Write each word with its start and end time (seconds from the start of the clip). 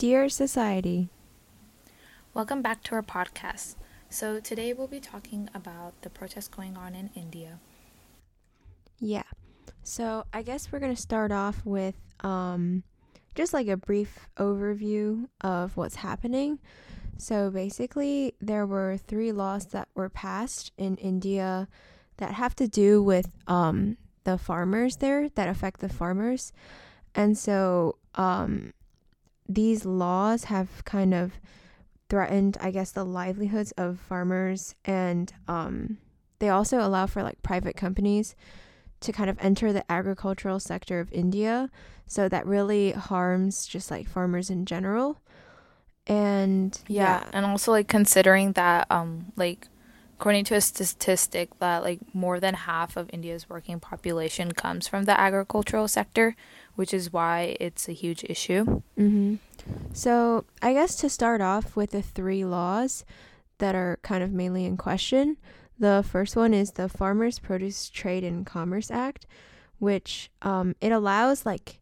Dear 0.00 0.30
Society. 0.30 1.10
Welcome 2.32 2.62
back 2.62 2.82
to 2.84 2.94
our 2.94 3.02
podcast. 3.02 3.76
So, 4.08 4.40
today 4.40 4.72
we'll 4.72 4.86
be 4.86 4.98
talking 4.98 5.50
about 5.52 6.00
the 6.00 6.08
protests 6.08 6.48
going 6.48 6.74
on 6.74 6.94
in 6.94 7.10
India. 7.14 7.60
Yeah. 8.98 9.28
So, 9.82 10.24
I 10.32 10.40
guess 10.40 10.72
we're 10.72 10.78
going 10.78 10.96
to 10.96 11.02
start 11.02 11.32
off 11.32 11.60
with 11.66 11.96
um, 12.20 12.82
just 13.34 13.52
like 13.52 13.68
a 13.68 13.76
brief 13.76 14.26
overview 14.38 15.28
of 15.42 15.76
what's 15.76 15.96
happening. 15.96 16.60
So, 17.18 17.50
basically, 17.50 18.32
there 18.40 18.64
were 18.64 18.96
three 18.96 19.32
laws 19.32 19.66
that 19.66 19.88
were 19.94 20.08
passed 20.08 20.72
in 20.78 20.96
India 20.96 21.68
that 22.16 22.30
have 22.30 22.56
to 22.56 22.66
do 22.66 23.02
with 23.02 23.36
um, 23.46 23.98
the 24.24 24.38
farmers 24.38 24.96
there, 24.96 25.28
that 25.28 25.50
affect 25.50 25.80
the 25.80 25.90
farmers. 25.90 26.54
And 27.14 27.36
so, 27.36 27.96
um, 28.14 28.72
these 29.50 29.84
laws 29.84 30.44
have 30.44 30.84
kind 30.84 31.12
of 31.12 31.32
threatened, 32.08 32.56
I 32.60 32.70
guess, 32.70 32.92
the 32.92 33.04
livelihoods 33.04 33.72
of 33.72 33.98
farmers, 33.98 34.74
and 34.84 35.32
um, 35.48 35.98
they 36.38 36.48
also 36.48 36.78
allow 36.80 37.06
for 37.06 37.22
like 37.22 37.42
private 37.42 37.76
companies 37.76 38.36
to 39.00 39.12
kind 39.12 39.28
of 39.30 39.38
enter 39.40 39.72
the 39.72 39.90
agricultural 39.90 40.60
sector 40.60 41.00
of 41.00 41.12
India. 41.12 41.70
So 42.06 42.28
that 42.28 42.46
really 42.46 42.92
harms 42.92 43.66
just 43.66 43.90
like 43.90 44.08
farmers 44.08 44.50
in 44.50 44.66
general. 44.66 45.20
And 46.06 46.78
yeah, 46.88 47.20
yeah. 47.20 47.30
and 47.32 47.46
also 47.46 47.70
like 47.72 47.88
considering 47.88 48.52
that 48.52 48.86
um 48.90 49.32
like 49.36 49.68
according 50.18 50.44
to 50.44 50.54
a 50.54 50.60
statistic 50.60 51.58
that 51.60 51.82
like 51.82 52.00
more 52.12 52.40
than 52.40 52.54
half 52.54 52.96
of 52.96 53.08
India's 53.12 53.48
working 53.48 53.80
population 53.80 54.52
comes 54.52 54.86
from 54.88 55.04
the 55.04 55.18
agricultural 55.18 55.88
sector, 55.88 56.36
which 56.74 56.94
is 56.94 57.12
why 57.12 57.56
it's 57.60 57.88
a 57.88 57.92
huge 57.92 58.24
issue. 58.24 58.82
Mm-hmm. 58.98 59.36
So, 59.92 60.44
I 60.62 60.72
guess 60.72 60.96
to 60.96 61.08
start 61.08 61.40
off 61.40 61.76
with 61.76 61.90
the 61.90 62.02
three 62.02 62.44
laws 62.44 63.04
that 63.58 63.74
are 63.74 63.98
kind 64.02 64.22
of 64.22 64.32
mainly 64.32 64.64
in 64.64 64.76
question, 64.76 65.36
the 65.78 66.04
first 66.08 66.36
one 66.36 66.54
is 66.54 66.72
the 66.72 66.88
Farmers 66.88 67.38
Produce 67.38 67.88
Trade 67.88 68.24
and 68.24 68.44
Commerce 68.46 68.90
Act, 68.90 69.26
which 69.78 70.30
um, 70.42 70.74
it 70.80 70.92
allows 70.92 71.46
like 71.46 71.80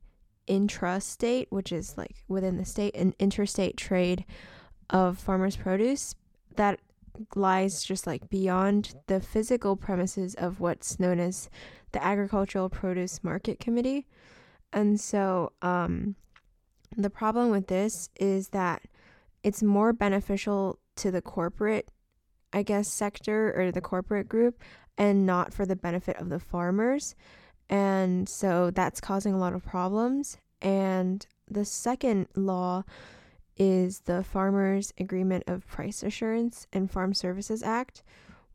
intrastate, 0.48 1.46
which 1.50 1.72
is 1.72 1.96
like 1.96 2.16
within 2.26 2.56
the 2.56 2.64
state, 2.64 2.94
and 2.94 3.14
interstate 3.18 3.76
trade 3.76 4.24
of 4.90 5.18
farmers' 5.18 5.56
produce 5.56 6.14
that 6.56 6.80
lies 7.34 7.82
just 7.82 8.06
like 8.06 8.28
beyond 8.28 8.94
the 9.06 9.20
physical 9.20 9.76
premises 9.76 10.34
of 10.34 10.60
what's 10.60 11.00
known 11.00 11.18
as 11.18 11.50
the 11.92 12.04
Agricultural 12.04 12.68
Produce 12.68 13.24
Market 13.24 13.60
Committee. 13.60 14.06
And 14.72 15.00
so, 15.00 15.52
um, 15.62 16.16
the 16.96 17.10
problem 17.10 17.50
with 17.50 17.68
this 17.68 18.10
is 18.18 18.48
that 18.48 18.82
it's 19.42 19.62
more 19.62 19.92
beneficial 19.92 20.78
to 20.96 21.10
the 21.10 21.22
corporate, 21.22 21.90
I 22.52 22.62
guess, 22.62 22.88
sector 22.88 23.54
or 23.56 23.70
the 23.70 23.80
corporate 23.80 24.28
group 24.28 24.60
and 24.96 25.24
not 25.24 25.54
for 25.54 25.64
the 25.64 25.76
benefit 25.76 26.16
of 26.16 26.28
the 26.28 26.40
farmers. 26.40 27.14
And 27.68 28.28
so 28.28 28.70
that's 28.70 29.00
causing 29.00 29.34
a 29.34 29.38
lot 29.38 29.52
of 29.52 29.64
problems. 29.64 30.38
And 30.60 31.24
the 31.48 31.64
second 31.64 32.28
law 32.34 32.84
is 33.56 34.00
the 34.00 34.22
Farmers 34.22 34.92
Agreement 34.98 35.44
of 35.46 35.66
Price 35.66 36.02
Assurance 36.02 36.66
and 36.72 36.90
Farm 36.90 37.14
Services 37.14 37.62
Act, 37.62 38.02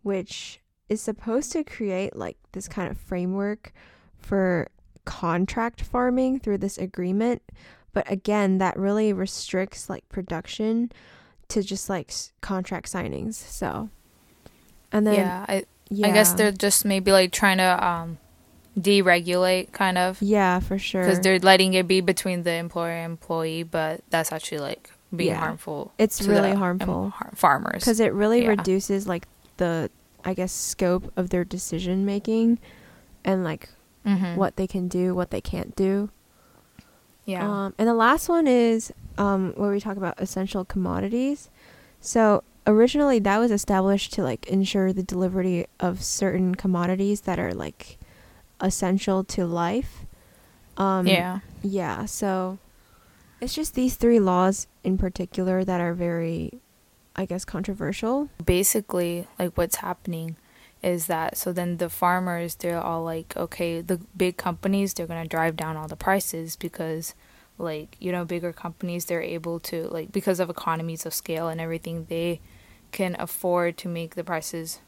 which 0.01 0.59
is 0.89 1.01
supposed 1.01 1.51
to 1.53 1.63
create 1.63 2.15
like 2.15 2.37
this 2.51 2.67
kind 2.67 2.89
of 2.89 2.97
framework 2.97 3.73
for 4.17 4.69
contract 5.05 5.81
farming 5.81 6.39
through 6.39 6.57
this 6.57 6.77
agreement 6.77 7.41
but 7.93 8.09
again 8.11 8.57
that 8.57 8.77
really 8.77 9.13
restricts 9.13 9.89
like 9.89 10.07
production 10.09 10.91
to 11.47 11.61
just 11.61 11.89
like 11.89 12.11
contract 12.41 12.91
signings 12.91 13.35
so 13.35 13.89
and 14.91 15.07
then 15.07 15.15
yeah, 15.15 15.45
I 15.47 15.65
yeah. 15.89 16.07
I 16.07 16.11
guess 16.11 16.33
they're 16.33 16.51
just 16.51 16.85
maybe 16.85 17.11
like 17.11 17.31
trying 17.31 17.57
to 17.57 17.85
um 17.85 18.17
deregulate 18.79 19.71
kind 19.71 19.97
of 19.97 20.21
yeah 20.21 20.59
for 20.59 20.79
sure 20.79 21.03
because 21.03 21.19
they're 21.19 21.39
letting 21.39 21.73
it 21.75 21.87
be 21.87 22.01
between 22.01 22.43
the 22.43 22.53
employer 22.53 22.91
and 22.91 23.11
employee 23.11 23.63
but 23.63 24.01
that's 24.09 24.31
actually 24.31 24.59
like 24.59 24.89
being 25.15 25.29
yeah. 25.29 25.37
harmful 25.37 25.93
it's 25.99 26.23
really 26.23 26.53
harmful 26.53 27.09
har- 27.09 27.33
farmers 27.35 27.81
because 27.81 27.99
it 27.99 28.13
really 28.13 28.43
yeah. 28.43 28.49
reduces 28.49 29.07
like 29.07 29.27
the 29.57 29.91
i 30.25 30.33
guess 30.33 30.51
scope 30.51 31.11
of 31.15 31.29
their 31.29 31.45
decision 31.45 32.03
making 32.03 32.57
and 33.23 33.43
like 33.43 33.69
mm-hmm. 34.05 34.35
what 34.35 34.55
they 34.55 34.67
can 34.67 34.87
do, 34.87 35.13
what 35.13 35.31
they 35.31 35.41
can't 35.41 35.75
do. 35.75 36.09
Yeah. 37.25 37.47
Um, 37.47 37.73
and 37.77 37.87
the 37.87 37.93
last 37.93 38.27
one 38.27 38.47
is 38.47 38.91
um, 39.17 39.53
where 39.55 39.71
we 39.71 39.79
talk 39.79 39.97
about 39.97 40.19
essential 40.19 40.65
commodities. 40.65 41.49
So 42.01 42.43
originally 42.67 43.19
that 43.19 43.37
was 43.37 43.51
established 43.51 44.13
to 44.13 44.23
like 44.23 44.45
ensure 44.47 44.93
the 44.93 45.03
delivery 45.03 45.67
of 45.79 46.03
certain 46.03 46.55
commodities 46.55 47.21
that 47.21 47.39
are 47.39 47.53
like 47.53 47.97
essential 48.59 49.23
to 49.23 49.45
life. 49.45 50.05
Um, 50.77 51.07
yeah. 51.07 51.39
Yeah. 51.61 52.05
So 52.05 52.59
it's 53.39 53.53
just 53.53 53.75
these 53.75 53.95
three 53.95 54.19
laws 54.19 54.67
in 54.83 54.97
particular 54.97 55.63
that 55.63 55.79
are 55.79 55.93
very, 55.93 56.59
I 57.15 57.25
guess, 57.25 57.45
controversial. 57.45 58.29
Basically, 58.43 59.27
like 59.39 59.57
what's 59.57 59.77
happening 59.77 60.35
is 60.83 61.07
that 61.07 61.37
so 61.37 61.53
then 61.53 61.77
the 61.77 61.89
farmers 61.89 62.55
they're 62.55 62.81
all 62.81 63.03
like 63.03 63.35
okay 63.37 63.81
the 63.81 63.99
big 64.17 64.35
companies 64.37 64.93
they're 64.93 65.07
going 65.07 65.23
to 65.23 65.29
drive 65.29 65.55
down 65.55 65.77
all 65.77 65.87
the 65.87 65.95
prices 65.95 66.55
because 66.57 67.15
like 67.57 67.95
you 67.99 68.11
know 68.11 68.25
bigger 68.25 68.51
companies 68.51 69.05
they're 69.05 69.21
able 69.21 69.59
to 69.59 69.87
like 69.87 70.11
because 70.11 70.39
of 70.39 70.49
economies 70.49 71.05
of 71.05 71.13
scale 71.13 71.47
and 71.47 71.61
everything 71.61 72.05
they 72.09 72.39
can 72.91 73.15
afford 73.17 73.77
to 73.77 73.87
make 73.87 74.15
the 74.15 74.23
prices 74.23 74.79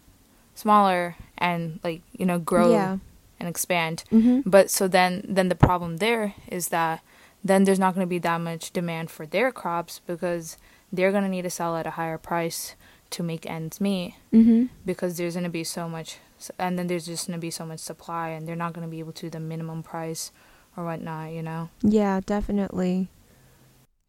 smaller 0.53 1.15
and 1.37 1.79
like 1.83 2.01
you 2.11 2.25
know 2.25 2.39
grow 2.39 2.71
yeah. 2.71 2.97
and 3.39 3.47
expand 3.47 4.03
mm-hmm. 4.11 4.41
but 4.47 4.69
so 4.69 4.87
then 4.87 5.23
then 5.27 5.49
the 5.49 5.55
problem 5.55 5.97
there 5.97 6.33
is 6.47 6.69
that 6.69 7.01
then 7.43 7.63
there's 7.63 7.79
not 7.79 7.93
going 7.93 8.05
to 8.05 8.09
be 8.09 8.19
that 8.19 8.41
much 8.41 8.71
demand 8.71 9.11
for 9.11 9.25
their 9.25 9.51
crops 9.51 10.01
because 10.07 10.57
they're 10.91 11.11
going 11.11 11.23
to 11.23 11.29
need 11.29 11.43
to 11.43 11.49
sell 11.49 11.77
at 11.77 11.87
a 11.87 11.91
higher 11.91 12.17
price 12.17 12.75
to 13.11 13.23
make 13.23 13.49
ends 13.49 13.79
meet 13.79 14.15
mm-hmm. 14.33 14.65
because 14.85 15.17
there's 15.17 15.35
going 15.35 15.43
to 15.43 15.49
be 15.49 15.63
so 15.63 15.87
much 15.87 16.17
and 16.59 16.77
then 16.77 16.87
there's 16.87 17.05
just 17.05 17.27
going 17.27 17.37
to 17.37 17.41
be 17.41 17.51
so 17.51 17.65
much 17.65 17.79
supply 17.79 18.29
and 18.29 18.47
they're 18.47 18.55
not 18.55 18.73
going 18.73 18.85
to 18.85 18.91
be 18.91 18.99
able 18.99 19.13
to 19.13 19.29
the 19.29 19.39
minimum 19.39 19.83
price 19.83 20.31
or 20.75 20.83
whatnot 20.83 21.31
you 21.31 21.41
know? 21.41 21.69
Yeah 21.81 22.19
definitely. 22.25 23.09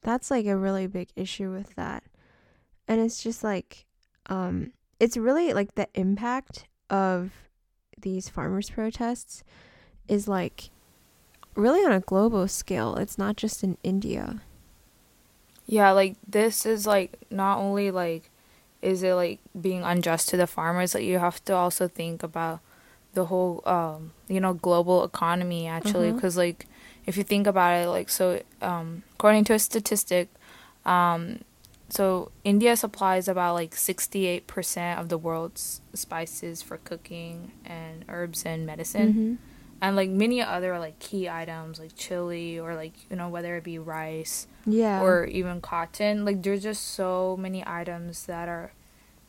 That's 0.03 0.31
like 0.31 0.47
a 0.47 0.57
really 0.57 0.87
big 0.87 1.09
issue 1.17 1.53
with 1.53 1.75
that. 1.77 2.03
And 2.89 3.01
it's 3.01 3.23
just 3.23 3.45
like 3.45 3.87
um 4.27 4.73
it's 4.99 5.17
really 5.17 5.53
like 5.53 5.75
the 5.75 5.89
impact 5.95 6.67
of 6.91 7.33
these 8.01 8.29
farmers 8.29 8.71
protests 8.71 9.45
is 10.09 10.27
like 10.29 10.71
really 11.55 11.85
on 11.85 11.93
a 11.93 12.01
global 12.01 12.49
scale. 12.49 12.97
It's 12.97 13.19
not 13.19 13.37
just 13.37 13.63
in 13.63 13.77
india. 13.83 14.43
Yeah 15.67 15.93
like 15.93 16.17
this 16.27 16.67
is 16.67 16.87
like 16.87 17.19
not 17.31 17.59
only 17.59 17.91
like 17.91 18.31
is 18.83 19.03
it 19.03 19.15
like 19.15 19.41
being 19.61 19.83
unjust 19.83 20.29
to 20.29 20.37
the 20.37 20.47
farmers 20.47 20.95
like 20.95 21.05
you 21.05 21.19
have 21.19 21.45
to 21.45 21.55
also 21.55 21.89
think 21.89 22.23
about 22.23 22.61
the 23.15 23.27
whole 23.27 23.63
um 23.67 24.13
you 24.29 24.41
know 24.41 24.53
global 24.53 25.05
economy 25.05 25.67
actually 25.67 26.13
because 26.13 26.35
mm-hmm. 26.35 26.41
like 26.41 26.67
if 27.07 27.17
you 27.17 27.23
think 27.23 27.47
about 27.47 27.75
it 27.81 27.89
like 27.89 28.09
so 28.09 28.41
um 28.61 29.03
according 29.15 29.45
to 29.45 29.55
a 29.55 29.59
statistic 29.59 30.29
um 30.85 31.41
so 31.89 32.33
India 32.43 32.77
supplies 32.77 33.29
about 33.29 33.55
like 33.55 33.73
68% 33.73 34.99
of 34.99 35.09
the 35.09 35.19
world's 35.19 35.81
spices 35.95 36.63
for 36.63 36.79
cooking 36.79 37.53
and 37.65 38.05
herbs 38.09 38.45
and 38.45 38.67
medicine. 38.67 39.13
Mm-hmm. 39.13 39.35
And 39.81 39.95
like 39.95 40.11
many 40.11 40.41
other 40.41 40.79
like 40.79 40.99
key 40.99 41.29
items 41.29 41.79
like 41.79 41.95
chili 41.97 42.59
or 42.59 42.75
like 42.75 42.95
you 43.11 43.17
know 43.17 43.29
whether 43.29 43.57
it 43.57 43.65
be 43.65 43.79
rice 43.79 44.47
yeah 44.65 45.03
or 45.03 45.27
even 45.27 45.61
cotton 45.61 46.25
like 46.25 46.43
there's 46.43 46.63
just 46.63 46.83
so 46.83 47.37
many 47.39 47.63
items 47.67 48.25
that 48.25 48.49
are 48.49 48.73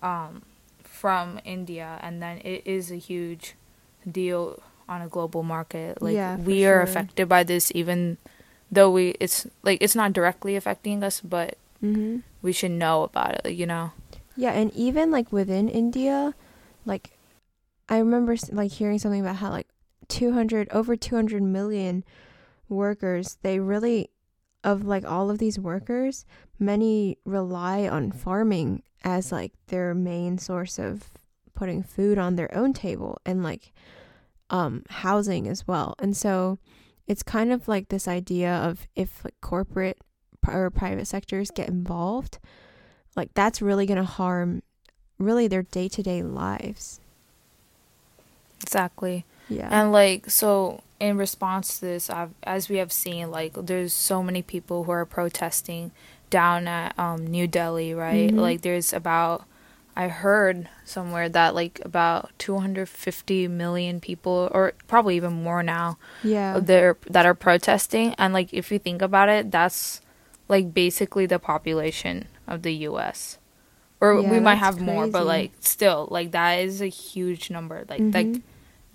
um, 0.01 0.43
from 0.83 1.39
India, 1.45 1.99
and 2.01 2.21
then 2.21 2.39
it 2.43 2.63
is 2.65 2.91
a 2.91 2.95
huge 2.95 3.55
deal 4.09 4.61
on 4.87 5.01
a 5.01 5.07
global 5.07 5.43
market. 5.43 6.01
Like 6.01 6.15
yeah, 6.15 6.37
we 6.37 6.65
are 6.65 6.81
affected 6.81 7.27
by 7.27 7.43
this, 7.43 7.71
even 7.75 8.17
though 8.71 8.89
we 8.89 9.15
it's 9.19 9.47
like 9.63 9.81
it's 9.81 9.95
not 9.95 10.13
directly 10.13 10.55
affecting 10.55 11.03
us, 11.03 11.21
but 11.21 11.57
mm-hmm. 11.83 12.19
we 12.41 12.51
should 12.51 12.71
know 12.71 13.03
about 13.03 13.45
it. 13.45 13.53
You 13.53 13.65
know. 13.65 13.91
Yeah, 14.35 14.51
and 14.51 14.73
even 14.73 15.11
like 15.11 15.31
within 15.31 15.67
India, 15.67 16.33
like 16.85 17.17
I 17.89 17.97
remember 17.97 18.35
like 18.51 18.71
hearing 18.71 18.99
something 18.99 19.21
about 19.21 19.37
how 19.37 19.49
like 19.49 19.67
200 20.07 20.67
over 20.71 20.95
200 20.95 21.41
million 21.43 22.03
workers 22.69 23.37
they 23.41 23.59
really 23.59 24.09
of 24.63 24.85
like 24.85 25.05
all 25.05 25.29
of 25.29 25.37
these 25.37 25.57
workers 25.59 26.25
many 26.59 27.17
rely 27.25 27.87
on 27.87 28.11
farming 28.11 28.81
as 29.03 29.31
like 29.31 29.53
their 29.67 29.93
main 29.93 30.37
source 30.37 30.79
of 30.79 31.03
putting 31.53 31.81
food 31.81 32.17
on 32.17 32.35
their 32.35 32.53
own 32.55 32.73
table 32.73 33.19
and 33.25 33.43
like 33.43 33.73
um 34.49 34.83
housing 34.89 35.47
as 35.47 35.67
well. 35.67 35.95
And 35.99 36.15
so 36.15 36.59
it's 37.07 37.23
kind 37.23 37.51
of 37.51 37.67
like 37.67 37.89
this 37.89 38.07
idea 38.07 38.53
of 38.53 38.87
if 38.95 39.23
like 39.23 39.35
corporate 39.41 39.97
or 40.47 40.69
private 40.69 41.07
sectors 41.07 41.51
get 41.51 41.67
involved, 41.67 42.39
like 43.15 43.33
that's 43.33 43.61
really 43.61 43.85
going 43.85 43.97
to 43.97 44.03
harm 44.03 44.61
really 45.17 45.47
their 45.47 45.63
day-to-day 45.63 46.21
lives. 46.21 46.99
Exactly. 48.61 49.25
Yeah. 49.49 49.69
And 49.71 49.91
like 49.91 50.29
so 50.29 50.81
in 50.99 51.17
response 51.17 51.79
to 51.79 51.85
this, 51.85 52.09
I've, 52.09 52.31
as 52.43 52.69
we 52.69 52.77
have 52.77 52.91
seen, 52.91 53.31
like 53.31 53.53
there's 53.53 53.93
so 53.93 54.23
many 54.23 54.41
people 54.41 54.83
who 54.85 54.91
are 54.91 55.05
protesting 55.05 55.91
down 56.29 56.67
at 56.67 56.97
um, 56.99 57.25
New 57.27 57.47
Delhi, 57.47 57.93
right? 57.93 58.31
Mhm. 58.31 58.39
Like 58.39 58.61
there's 58.61 58.93
about 58.93 59.45
I 59.95 60.09
heard 60.09 60.69
somewhere 60.85 61.27
that 61.29 61.55
like 61.55 61.81
about 61.83 62.29
250 62.37 63.47
million 63.47 63.99
people, 63.99 64.49
or 64.53 64.73
probably 64.87 65.15
even 65.15 65.33
more 65.33 65.63
now, 65.63 65.97
yeah. 66.23 66.59
there 66.59 66.97
that 67.09 67.25
are 67.25 67.33
protesting. 67.33 68.13
And 68.19 68.31
like 68.33 68.53
if 68.53 68.71
you 68.71 68.77
think 68.77 69.01
about 69.01 69.29
it, 69.29 69.49
that's 69.51 70.01
like 70.47 70.73
basically 70.73 71.25
the 71.25 71.39
population 71.39 72.27
of 72.47 72.61
the 72.61 72.73
U.S. 72.89 73.39
Or 73.99 74.21
Yeah, 74.21 74.31
we 74.31 74.39
might 74.39 74.55
have 74.55 74.79
more, 74.79 75.07
but 75.07 75.25
like 75.25 75.51
still, 75.61 76.07
like 76.11 76.31
that 76.31 76.59
is 76.59 76.79
a 76.81 76.87
huge 76.87 77.49
number. 77.49 77.83
Like 77.89 78.01
like 78.13 78.27
Mhm. 78.27 78.41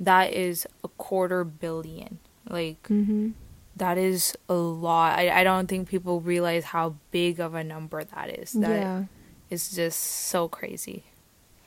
That 0.02 0.32
is 0.32 0.66
a 0.84 0.88
quarter 0.88 1.44
billion. 1.44 2.18
Like 2.48 2.82
Mhm. 2.88 3.32
that 3.76 3.96
is 3.98 4.36
a 4.48 4.54
lot. 4.54 5.18
I, 5.18 5.40
I 5.40 5.44
don't 5.44 5.68
think 5.68 5.88
people 5.88 6.20
realize 6.20 6.64
how 6.74 6.96
big 7.10 7.38
of 7.40 7.54
a 7.54 7.62
number 7.64 8.02
that 8.04 8.28
is. 8.38 8.52
That 8.52 8.70
yeah. 8.80 9.04
is 9.48 9.70
just 9.70 9.98
so 10.00 10.48
crazy. 10.48 11.04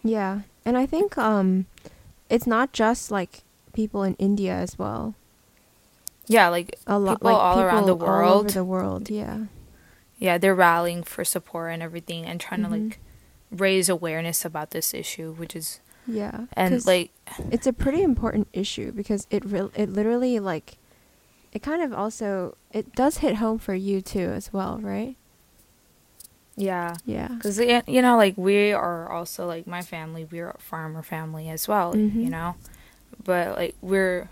Yeah. 0.03 0.41
And 0.65 0.77
I 0.77 0.85
think 0.85 1.17
um 1.17 1.65
it's 2.29 2.45
not 2.47 2.73
just 2.73 3.09
like 3.11 3.43
people 3.73 4.03
in 4.03 4.15
India 4.15 4.53
as 4.53 4.77
well. 4.77 5.13
Yeah, 6.27 6.49
like 6.49 6.75
A 6.87 6.97
lot 6.99 7.19
People 7.19 7.31
like 7.33 7.41
all 7.41 7.59
around 7.61 7.85
the 7.85 7.95
people 7.95 8.07
all 8.07 8.13
over 8.13 8.25
world. 8.25 8.49
the 8.49 8.63
world, 8.65 9.09
yeah. 9.09 9.37
yeah, 10.17 10.37
they're 10.39 10.55
rallying 10.55 11.03
for 11.03 11.23
support 11.23 11.71
and 11.71 11.83
everything 11.83 12.25
and 12.25 12.39
trying 12.41 12.61
Mhm. 12.61 12.69
to 12.69 12.69
like 12.77 12.99
raise 13.51 13.89
awareness 13.89 14.43
about 14.43 14.71
this 14.71 14.93
issue, 14.93 15.33
which 15.33 15.55
is 15.55 15.79
Yeah. 16.07 16.45
And 16.53 16.85
like 16.85 17.11
it's 17.51 17.67
a 17.67 17.73
pretty 17.73 18.01
important 18.03 18.47
issue 18.53 18.91
because 18.91 19.27
it 19.29 19.43
real 19.45 19.71
it 19.75 19.89
literally 19.89 20.39
like 20.39 20.77
it 21.51 21.63
kind 21.63 21.81
of 21.81 21.93
also 21.93 22.55
it 22.71 22.93
does 22.95 23.17
hit 23.19 23.35
home 23.37 23.59
for 23.59 23.73
you 23.73 24.01
too 24.01 24.29
as 24.35 24.51
well, 24.53 24.77
right? 24.81 25.15
yeah, 26.57 26.95
Yeah. 27.05 27.27
because 27.29 27.59
you 27.59 28.01
know 28.01 28.15
like 28.15 28.37
we 28.37 28.71
are 28.71 29.11
also 29.11 29.45
like 29.45 29.67
my 29.67 29.81
family 29.81 30.25
we're 30.31 30.51
a 30.51 30.57
farmer 30.57 31.03
family 31.03 31.49
as 31.49 31.67
well 31.67 31.93
Mhm. 31.93 32.15
you 32.15 32.29
know 32.29 32.55
but 33.25 33.57
like 33.57 33.75
we're 33.81 34.29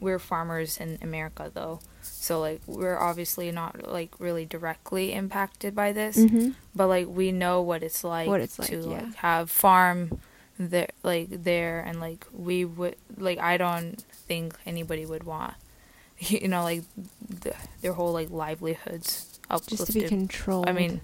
we're 0.00 0.18
farmers 0.18 0.78
in 0.78 0.96
america 1.02 1.50
though 1.52 1.80
so 2.00 2.40
like 2.40 2.62
we're 2.66 2.98
obviously 2.98 3.52
not 3.52 3.86
like 3.86 4.18
really 4.18 4.46
directly 4.46 5.12
impacted 5.12 5.74
by 5.74 5.92
this 5.92 6.16
Mhm. 6.16 6.54
but 6.74 6.86
like 6.86 7.06
we 7.08 7.32
know 7.32 7.60
what 7.60 7.82
it's 7.82 8.02
like 8.02 8.28
What 8.28 8.40
it's 8.40 8.58
like, 8.58 8.68
to 8.70 8.76
yeah. 8.80 8.86
like 9.02 9.14
have 9.16 9.50
farm 9.50 10.20
there 10.58 10.88
like 11.02 11.28
there 11.44 11.80
and 11.80 11.98
like 12.00 12.26
we 12.32 12.64
would 12.64 12.94
like 13.16 13.38
i 13.38 13.56
don't 13.56 14.00
think 14.28 14.54
anybody 14.66 15.04
would 15.04 15.24
want 15.24 15.54
you 16.18 16.46
know 16.48 16.62
like 16.62 16.82
the, 17.28 17.52
their 17.80 17.92
whole 17.94 18.12
like 18.12 18.30
livelihoods 18.30 19.38
uplifted 19.50 19.78
Just 19.78 19.92
to 19.92 19.98
be 20.00 20.08
controlled. 20.08 20.68
I 20.68 20.72
mean, 20.72 21.00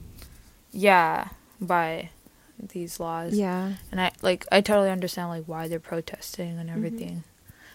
yeah, 0.72 1.28
by 1.60 2.10
these 2.58 2.98
laws. 3.00 3.34
yeah. 3.34 3.74
And 3.92 4.00
I 4.00 4.12
like 4.22 4.46
I 4.52 4.60
totally 4.60 4.90
understand 4.90 5.28
like 5.28 5.44
why 5.46 5.68
they're 5.68 5.80
protesting 5.80 6.50
Mm-hmm. 6.52 6.58
and 6.60 6.70
everything. 6.70 7.24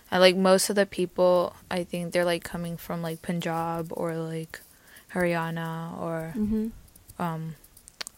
And 0.10 0.22
like 0.22 0.36
most 0.36 0.69
of 0.69 0.76
the 0.76 0.86
people, 0.86 1.56
I 1.69 1.84
think 1.84 2.12
they're 2.14 2.26
like 2.26 2.44
coming 2.44 2.78
from 2.78 3.02
like 3.02 3.22
Punjab 3.22 3.92
or 3.92 4.16
like 4.16 4.62
Haryana 5.14 6.00
or 6.00 6.34
Mhm. 6.36 6.72
um 7.19 7.56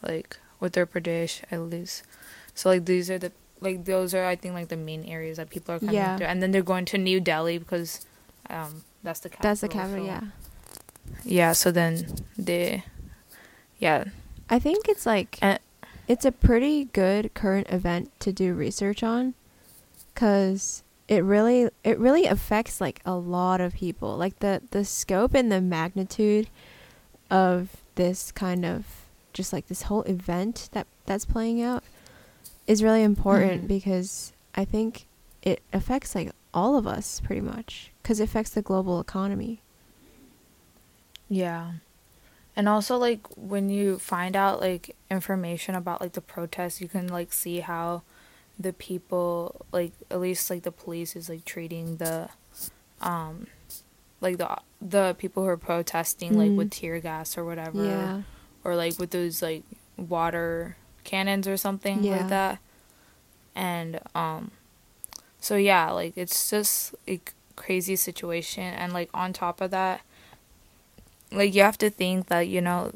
like 0.02 0.38
Uttar 0.62 0.86
Pradesh 0.86 1.42
at 1.52 1.60
least. 1.62 2.04
So 2.54 2.70
like 2.70 2.86
these 2.86 3.10
are 3.10 3.18
the 3.20 3.32
like 3.62 3.86
those 3.86 4.14
are 4.14 4.26
I 4.26 4.36
think 4.36 4.54
like 4.54 4.68
the 4.70 4.78
main 4.78 5.06
areas 5.06 5.38
that 5.38 5.50
people 5.50 5.76
are 5.76 5.80
coming 5.80 5.96
Yeah. 5.96 6.18
to. 6.18 6.28
And 6.28 6.42
then 6.44 6.52
they're 6.52 6.62
going 6.62 6.86
to 6.86 6.98
New 6.98 7.20
Delhi 7.20 7.58
because 7.58 8.06
um 8.50 8.84
that's 9.04 9.20
the 9.22 9.30
capital. 9.30 9.50
That's 9.50 9.62
the 9.62 9.68
capital, 9.70 10.06
so- 10.06 10.12
yeah. 10.12 10.22
Yeah, 11.24 11.52
so 11.54 11.72
then 11.72 12.08
they 12.38 12.84
yeah, 13.80 14.06
I 14.50 14.60
think 14.60 14.88
it's 14.90 15.06
like 15.06 15.38
And- 15.42 15.60
it's 16.08 16.26
a 16.26 16.32
pretty 16.32 16.86
good 16.86 17.34
current 17.34 17.68
event 17.70 18.12
to 18.20 18.32
do 18.34 18.54
research 18.54 19.04
on 19.04 19.34
cuz 20.16 20.84
it 21.08 21.24
really 21.24 21.70
it 21.84 22.00
really 22.00 22.26
affects 22.26 22.82
like 22.82 23.02
a 23.06 23.16
lot 23.16 23.62
of 23.62 23.74
people. 23.76 24.18
Like 24.18 24.40
the 24.40 24.62
the 24.72 24.84
scope 24.86 25.34
and 25.34 25.52
the 25.52 25.62
magnitude 25.62 26.50
of 27.30 27.78
this 27.96 28.32
kind 28.32 28.66
of 28.66 28.86
just 29.34 29.52
like 29.54 29.68
this 29.68 29.84
whole 29.84 30.04
event 30.04 30.70
that 30.74 30.88
that's 31.06 31.26
playing 31.26 31.62
out 31.62 31.84
is 32.68 32.84
really 32.84 33.04
important 33.04 33.64
Mhm. 33.64 33.68
because 33.68 34.34
I 34.56 34.66
think 34.66 35.06
it 35.42 35.62
affects 35.74 36.16
like 36.16 36.32
all 36.54 36.78
of 36.78 36.88
us 36.88 37.20
pretty 37.20 37.42
much 37.42 37.92
cuz 38.04 38.20
it 38.20 38.24
affects 38.24 38.52
the 38.52 38.62
global 38.62 39.00
economy. 39.00 39.62
Yeah. 41.30 41.74
And 42.56 42.70
also 42.70 42.98
like 42.98 43.28
when 43.36 43.70
you 43.70 44.00
find 44.00 44.36
out 44.36 44.62
like 44.62 44.96
information 45.12 45.76
about 45.76 46.02
like 46.02 46.14
the 46.14 46.22
protests, 46.22 46.80
you 46.82 46.88
can 46.88 47.08
like 47.08 47.34
see 47.34 47.60
how 47.60 48.04
the 48.58 48.72
people 48.72 49.66
like 49.74 49.92
at 50.10 50.20
least 50.22 50.50
like 50.50 50.64
the 50.64 50.72
police 50.72 51.16
is 51.16 51.28
like 51.28 51.44
treating 51.44 51.98
the 51.98 52.30
um 53.02 53.48
like 54.22 54.38
the 54.38 54.56
the 54.82 55.16
people 55.20 55.44
who 55.44 55.50
are 55.50 55.58
protesting 55.58 56.38
like 56.38 56.52
Mm. 56.52 56.56
with 56.56 56.72
tear 56.72 57.00
gas 57.02 57.38
or 57.38 57.44
whatever 57.44 57.84
Yeah. 57.84 58.22
or 58.64 58.76
like 58.78 58.98
with 58.98 59.12
those 59.12 59.42
like 59.42 59.64
water 59.98 60.78
cannons 61.06 61.48
or 61.48 61.56
something 61.58 62.04
Yeah. 62.04 62.18
like 62.18 62.30
that. 62.30 62.60
And 63.56 64.00
um 64.14 64.52
so 65.40 65.56
yeah, 65.56 65.92
like 65.92 66.14
it's 66.18 66.50
just 66.50 66.96
a 67.08 67.22
crazy 67.56 67.96
situation 67.96 68.64
and 68.64 68.92
like 68.92 69.10
on 69.14 69.32
top 69.32 69.62
of 69.62 69.72
that 69.72 70.02
like 71.32 71.54
you 71.56 71.62
have 71.62 71.78
to 71.78 71.90
think 71.90 72.28
that 72.28 72.48
you 72.48 72.62
know 72.62 72.92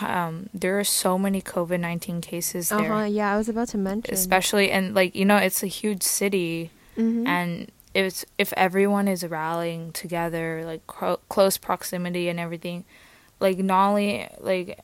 um 0.00 0.48
there 0.54 0.78
are 0.78 0.84
so 0.84 1.18
many 1.18 1.40
COVID-19 1.42 2.20
cases 2.22 2.68
there. 2.70 2.92
Uh-huh, 2.92 3.04
yeah, 3.04 3.32
I 3.34 3.36
was 3.36 3.48
about 3.48 3.68
to 3.68 3.78
mention. 3.78 4.12
Especially 4.14 4.70
and 4.70 4.94
like 4.94 5.14
you 5.14 5.24
know 5.24 5.36
it's 5.36 5.62
a 5.62 5.66
huge 5.66 6.02
city 6.02 6.70
Mhm. 6.96 7.26
and 7.26 7.70
it's 7.94 8.24
if 8.38 8.52
everyone 8.54 9.06
is 9.08 9.24
rallying 9.24 9.92
together 9.92 10.62
like 10.64 10.86
cro- 10.86 11.20
close 11.28 11.56
proximity 11.58 12.28
and 12.28 12.38
everything 12.40 12.84
like 13.40 13.58
not 13.58 13.88
only 13.90 14.28
like 14.40 14.78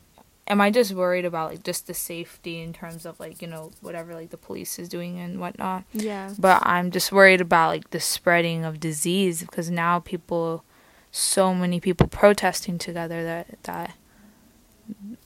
am 0.48 0.60
i 0.60 0.70
just 0.70 0.92
worried 0.92 1.24
about 1.24 1.50
like 1.50 1.62
just 1.62 1.86
the 1.86 1.94
safety 1.94 2.60
in 2.60 2.72
terms 2.72 3.06
of 3.06 3.18
like 3.20 3.40
you 3.40 3.48
know 3.48 3.70
whatever 3.80 4.14
like 4.14 4.30
the 4.30 4.36
police 4.36 4.78
is 4.78 4.88
doing 4.88 5.18
and 5.18 5.38
whatnot? 5.38 5.84
Yeah. 5.92 6.32
but 6.38 6.60
i'm 6.64 6.90
just 6.90 7.12
worried 7.12 7.40
about 7.40 7.68
like 7.68 7.90
the 7.90 8.00
spreading 8.00 8.64
of 8.64 8.80
disease 8.80 9.42
because 9.42 9.70
now 9.70 10.00
people 10.00 10.64
so 11.10 11.54
many 11.54 11.80
people 11.80 12.06
protesting 12.06 12.78
together 12.78 13.22
that 13.24 13.62
that 13.64 13.94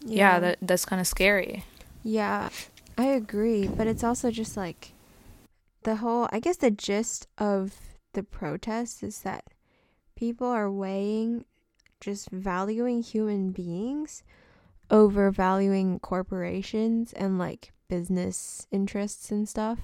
yeah, 0.04 0.40
that 0.40 0.58
that's 0.62 0.84
kind 0.84 1.00
of 1.00 1.06
scary. 1.06 1.64
Yeah, 2.02 2.48
I 2.98 3.06
agree, 3.06 3.68
but 3.68 3.86
it's 3.86 4.04
also 4.04 4.30
just 4.30 4.56
like 4.56 4.92
the 5.84 5.96
whole 5.96 6.28
I 6.32 6.40
guess 6.40 6.56
the 6.56 6.70
gist 6.70 7.26
of 7.38 7.78
the 8.12 8.22
protest 8.22 9.02
is 9.02 9.20
that 9.20 9.44
people 10.16 10.46
are 10.46 10.70
weighing 10.70 11.44
just 12.00 12.30
valuing 12.30 13.02
human 13.02 13.52
beings 13.52 14.22
over 14.92 15.30
valuing 15.30 15.98
corporations 15.98 17.14
and 17.14 17.38
like 17.38 17.72
business 17.88 18.66
interests 18.70 19.32
and 19.32 19.48
stuff. 19.48 19.78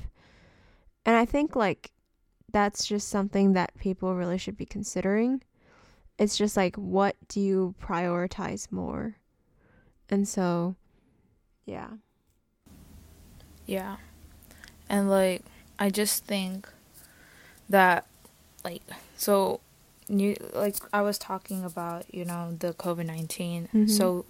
And 1.04 1.16
I 1.16 1.24
think 1.24 1.56
like 1.56 1.90
that's 2.52 2.86
just 2.86 3.08
something 3.08 3.54
that 3.54 3.76
people 3.78 4.14
really 4.14 4.38
should 4.38 4.56
be 4.56 4.66
considering. 4.66 5.42
It's 6.18 6.36
just 6.36 6.56
like 6.56 6.76
what 6.76 7.16
do 7.28 7.40
you 7.40 7.74
prioritize 7.82 8.70
more? 8.70 9.16
And 10.10 10.28
so 10.28 10.76
yeah. 11.64 11.88
Yeah. 13.66 13.96
And 14.90 15.08
like 15.08 15.42
I 15.78 15.88
just 15.90 16.24
think 16.24 16.68
that 17.70 18.06
like 18.64 18.82
so 19.16 19.60
new 20.08 20.36
like 20.54 20.76
I 20.92 21.00
was 21.00 21.18
talking 21.18 21.64
about, 21.64 22.12
you 22.12 22.24
know, 22.26 22.56
the 22.58 22.74
COVID-19. 22.74 23.68
Mhm. 23.72 23.90
So 23.90 24.26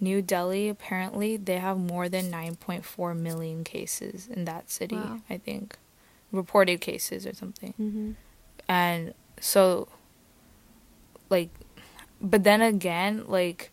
New 0.00 0.22
Delhi 0.22 0.68
apparently 0.68 1.36
they 1.36 1.58
have 1.58 1.78
more 1.78 2.08
than 2.08 2.30
9.4 2.30 3.16
million 3.18 3.64
cases 3.64 4.28
in 4.28 4.44
that 4.44 4.70
city, 4.70 4.96
Wow. 4.96 5.20
I 5.28 5.38
think. 5.38 5.76
Reported 6.30 6.80
cases 6.80 7.26
or 7.26 7.34
something. 7.34 7.74
Mhm. 7.80 8.14
And 8.68 9.14
so 9.40 9.88
like 11.30 11.50
but 12.20 12.42
then 12.44 12.60
again, 12.60 13.24
like 13.28 13.70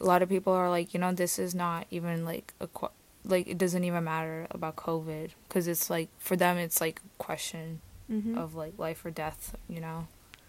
a 0.00 0.04
lot 0.04 0.22
of 0.22 0.28
people 0.28 0.52
are 0.52 0.70
like, 0.70 0.94
you 0.94 1.00
know, 1.00 1.12
this 1.12 1.38
is 1.38 1.54
not 1.54 1.86
even 1.90 2.24
like 2.24 2.54
a 2.60 2.66
qu- 2.68 2.88
like 3.24 3.46
it 3.46 3.58
doesn't 3.58 3.84
even 3.84 4.04
matter 4.04 4.46
about 4.50 4.76
COVID 4.76 5.30
because 5.48 5.66
it's 5.68 5.90
like 5.90 6.08
for 6.18 6.36
them 6.36 6.56
it's 6.58 6.80
like 6.80 7.00
a 7.04 7.22
question 7.22 7.80
Mhm. 8.10 8.36
of 8.36 8.54
like 8.54 8.78
life 8.78 9.04
or 9.04 9.10
death, 9.10 9.56
you 9.68 9.80
know, 9.80 10.06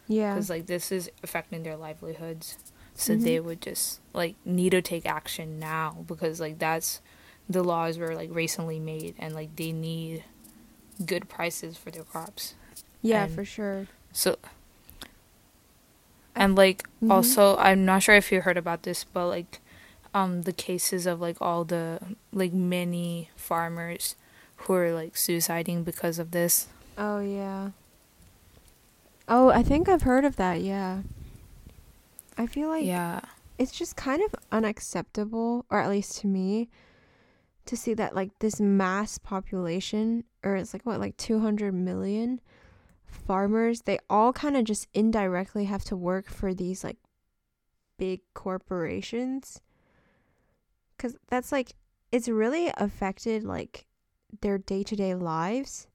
yeah. 0.07 0.33
because 0.33 0.49
like 0.49 0.65
this 0.65 0.91
is 0.91 1.09
affecting 1.23 1.63
their 1.63 1.77
livelihoods. 1.77 2.57
So 2.95 3.13
Mhm. 3.13 3.23
they 3.23 3.39
would 3.39 3.61
just 3.61 3.99
like 4.13 4.35
need 4.45 4.69
to 4.71 4.81
take 4.81 5.05
action 5.05 5.59
now 5.59 6.03
because 6.07 6.39
like 6.39 6.59
that's 6.59 7.01
the 7.49 7.63
laws 7.63 7.97
were 7.97 8.15
like 8.15 8.29
recently 8.33 8.79
made 8.79 9.15
and 9.19 9.33
like 9.33 9.55
they 9.55 9.71
need 9.71 10.23
good 11.05 11.27
prices 11.27 11.75
for 11.77 11.91
their 11.91 12.03
crops 12.03 12.53
Yeah, 13.01 13.25
And- 13.25 13.33
for 13.35 13.43
sure. 13.45 13.87
so 14.11 14.37
and 16.35 16.55
like 16.55 16.83
Mhm. 17.01 17.11
also 17.11 17.57
i'm 17.57 17.85
not 17.85 18.01
sure 18.03 18.15
if 18.15 18.31
you 18.31 18.41
heard 18.41 18.57
about 18.57 18.83
this 18.83 19.03
but 19.03 19.27
like 19.27 19.59
um 20.13 20.43
the 20.43 20.53
cases 20.53 21.05
of 21.05 21.19
like 21.21 21.37
all 21.41 21.63
the 21.63 21.99
like 22.31 22.53
many 22.53 23.29
farmers 23.35 24.15
who 24.57 24.73
are 24.73 24.93
like 24.93 25.13
suiciding 25.13 25.83
because 25.83 26.19
of 26.19 26.31
this 26.31 26.67
Oh 26.95 27.19
yeah. 27.19 27.71
Oh, 29.27 29.49
I 29.49 29.63
think 29.63 29.89
I've 29.89 30.03
heard 30.03 30.23
of 30.25 30.35
that. 30.35 30.61
Yeah. 30.61 31.01
I 32.37 32.47
feel 32.47 32.69
like 32.69 32.85
yeah 32.85 33.21
it's 33.57 33.71
just 33.71 33.95
kind 33.95 34.21
of 34.21 34.35
unacceptable, 34.51 35.65
or 35.69 35.79
at 35.79 35.89
least 35.89 36.19
to 36.19 36.27
me, 36.27 36.69
to 37.65 37.77
see 37.77 37.93
that 37.93 38.15
like 38.15 38.39
this 38.39 38.59
mass 38.59 39.17
population, 39.17 40.23
or 40.43 40.55
it's 40.55 40.73
like 40.73 40.85
what, 40.85 40.99
like 40.99 41.17
200 41.17 41.73
million 41.73 42.41
farmers, 43.05 43.81
they 43.81 43.99
all 44.09 44.33
kind 44.33 44.57
of 44.57 44.63
just 44.63 44.87
indirectly 44.93 45.65
have 45.65 45.83
to 45.85 45.95
work 45.95 46.27
for 46.27 46.53
these 46.53 46.83
like 46.83 46.97
big 47.97 48.21
corporations. 48.33 49.61
Because 50.97 51.15
that's 51.29 51.51
like, 51.51 51.73
it's 52.11 52.27
really 52.27 52.71
affected 52.77 53.43
like 53.43 53.85
their 54.41 54.57
day 54.57 54.83
to 54.83 54.95
day 54.95 55.15
lives. 55.15 55.87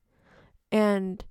And 0.71 1.25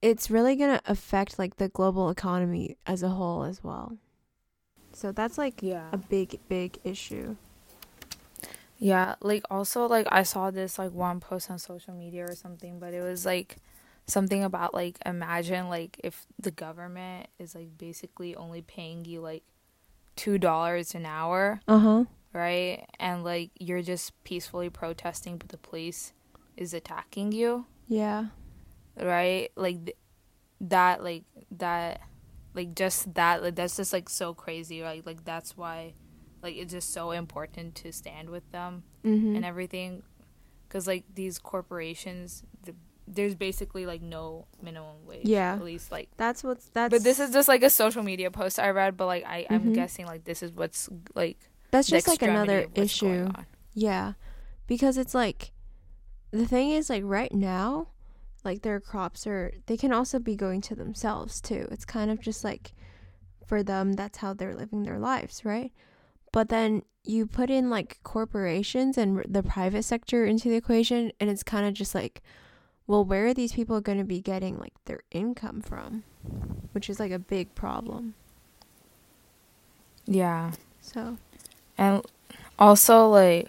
it's 0.00 0.30
really 0.30 0.56
going 0.56 0.78
to 0.78 0.90
affect 0.90 1.38
like 1.38 1.56
the 1.56 1.68
global 1.68 2.10
economy 2.10 2.76
as 2.86 3.02
a 3.02 3.10
whole 3.10 3.44
as 3.44 3.62
well. 3.62 3.96
So 4.94 5.12
that's 5.12 5.38
like 5.38 5.62
yeah 5.62 5.88
a 5.92 5.96
big, 5.96 6.38
big 6.48 6.78
issue. 6.84 7.36
Yeah, 8.78 9.14
like 9.20 9.44
also 9.50 9.86
like 9.86 10.06
I 10.10 10.24
saw 10.24 10.50
this 10.50 10.78
like 10.78 10.92
one 10.92 11.20
post 11.20 11.50
on 11.50 11.58
social 11.58 11.94
media 11.94 12.24
or 12.26 12.34
something, 12.34 12.80
but 12.80 12.92
it 12.94 13.00
was 13.02 13.24
like 13.24 13.56
something 14.06 14.42
about 14.42 14.74
like 14.74 14.98
imagine 15.06 15.68
like 15.68 16.00
if 16.02 16.26
the 16.40 16.50
government 16.50 17.28
is 17.38 17.54
like 17.54 17.78
basically 17.78 18.34
only 18.34 18.60
paying 18.62 19.04
you 19.04 19.20
like 19.20 19.44
two 20.16 20.36
dollars 20.38 20.94
an 20.96 21.06
hour, 21.06 21.60
Uh 21.68 21.78
huh. 21.78 22.04
right? 22.32 22.84
And 22.98 23.22
like 23.22 23.50
you're 23.60 23.82
just 23.82 24.12
peacefully 24.24 24.68
protesting, 24.68 25.38
but 25.38 25.50
the 25.50 25.58
police 25.58 26.12
is 26.56 26.74
attacking 26.74 27.30
you, 27.32 27.66
Yeah. 27.86 28.26
right? 29.00 29.50
Like 29.54 29.84
th- 29.84 29.96
that, 30.60 31.02
like 31.04 31.22
that, 31.52 32.00
like 32.54 32.74
just 32.74 33.14
that, 33.14 33.42
like 33.42 33.54
that's 33.54 33.76
just 33.76 33.92
like 33.92 34.08
so 34.08 34.34
crazy, 34.34 34.80
right? 34.82 35.04
Like 35.06 35.24
that's 35.24 35.56
why, 35.56 35.94
like 36.42 36.56
it's 36.56 36.72
just 36.72 36.92
so 36.92 37.10
important 37.12 37.74
to 37.76 37.92
stand 37.92 38.30
with 38.30 38.50
them 38.52 38.82
Mm-hmm. 39.04 39.34
and 39.36 39.44
everything 39.44 40.02
because 40.68 40.86
like 40.86 41.02
these 41.14 41.38
corporations 41.40 42.44
th- 42.64 42.76
there's 43.08 43.34
basically 43.34 43.84
like 43.84 44.00
no 44.00 44.46
minimum 44.62 45.04
wage 45.06 45.26
Yeah. 45.26 45.54
at 45.54 45.64
least 45.64 45.90
like 45.90 46.08
that's 46.16 46.44
what's 46.44 46.66
that's. 46.68 46.90
but 46.92 47.02
this 47.02 47.18
is 47.18 47.32
just 47.32 47.48
like 47.48 47.64
a 47.64 47.68
social 47.70 48.04
media 48.04 48.30
post 48.30 48.60
i 48.60 48.70
read 48.70 48.96
but 48.96 49.06
like 49.06 49.24
I, 49.26 49.44
i'm 49.50 49.64
Mhm. 49.64 49.74
guessing 49.74 50.06
like 50.06 50.22
this 50.24 50.40
is 50.40 50.52
what's 50.52 50.88
like 51.16 51.36
that's 51.72 51.88
just 51.88 52.06
like 52.06 52.22
another 52.22 52.60
of 52.60 52.76
what's 52.76 53.00
going 53.00 53.26
issue. 53.26 53.32
Yeah, 53.74 54.12
because 54.68 54.96
it's 54.98 55.14
like 55.14 55.50
the 56.30 56.46
thing 56.46 56.70
is 56.70 56.88
like 56.88 57.02
right 57.04 57.32
now, 57.34 57.88
like 58.44 58.62
their 58.62 58.80
crops 58.80 59.26
are 59.26 59.52
they 59.66 59.76
can 59.76 59.92
also 59.92 60.18
be 60.18 60.36
going 60.36 60.60
to 60.62 60.74
themselves 60.74 61.40
too. 61.40 61.68
It's 61.70 61.84
kind 61.84 62.10
of 62.10 62.20
just 62.20 62.44
like 62.44 62.72
for 63.46 63.62
them 63.62 63.92
that's 63.94 64.18
how 64.18 64.32
they're 64.34 64.54
living 64.54 64.82
their 64.82 64.98
lives, 64.98 65.44
right? 65.44 65.72
But 66.32 66.48
then 66.48 66.82
you 67.04 67.26
put 67.26 67.50
in 67.50 67.68
like 67.70 67.98
corporations 68.04 68.96
and 68.96 69.22
the 69.28 69.42
private 69.42 69.82
sector 69.84 70.24
into 70.24 70.48
the 70.48 70.56
equation 70.56 71.12
and 71.20 71.28
it's 71.30 71.42
kind 71.42 71.66
of 71.66 71.74
just 71.74 71.94
like 71.94 72.22
well, 72.88 73.04
where 73.04 73.26
are 73.28 73.34
these 73.34 73.52
people 73.52 73.80
going 73.80 73.98
to 73.98 74.04
be 74.04 74.20
getting 74.20 74.58
like 74.58 74.74
their 74.86 75.00
income 75.12 75.62
from? 75.62 76.02
Which 76.72 76.90
is 76.90 76.98
like 76.98 77.12
a 77.12 77.18
big 77.18 77.54
problem. 77.54 78.14
yeah 80.06 80.52
So, 80.80 81.16
and 81.78 82.02
also 82.58 83.08
like 83.08 83.48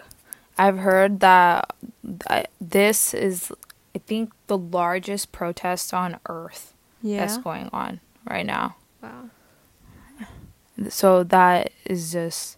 i've 0.58 0.78
heard 0.78 1.20
that 1.20 1.76
that 2.04 2.50
this 2.62 3.14
is 3.14 3.52
think 4.14 4.32
the 4.48 4.58
largest 4.58 5.32
protest 5.32 5.94
on 5.94 6.20
earth 6.30 6.74
yeah. 7.02 7.20
that's 7.20 7.38
going 7.38 7.68
on 7.74 8.00
right 8.30 8.46
now 8.46 8.76
Wow. 9.02 9.30
so 10.90 11.24
that 11.24 11.72
is 11.86 12.12
just 12.12 12.58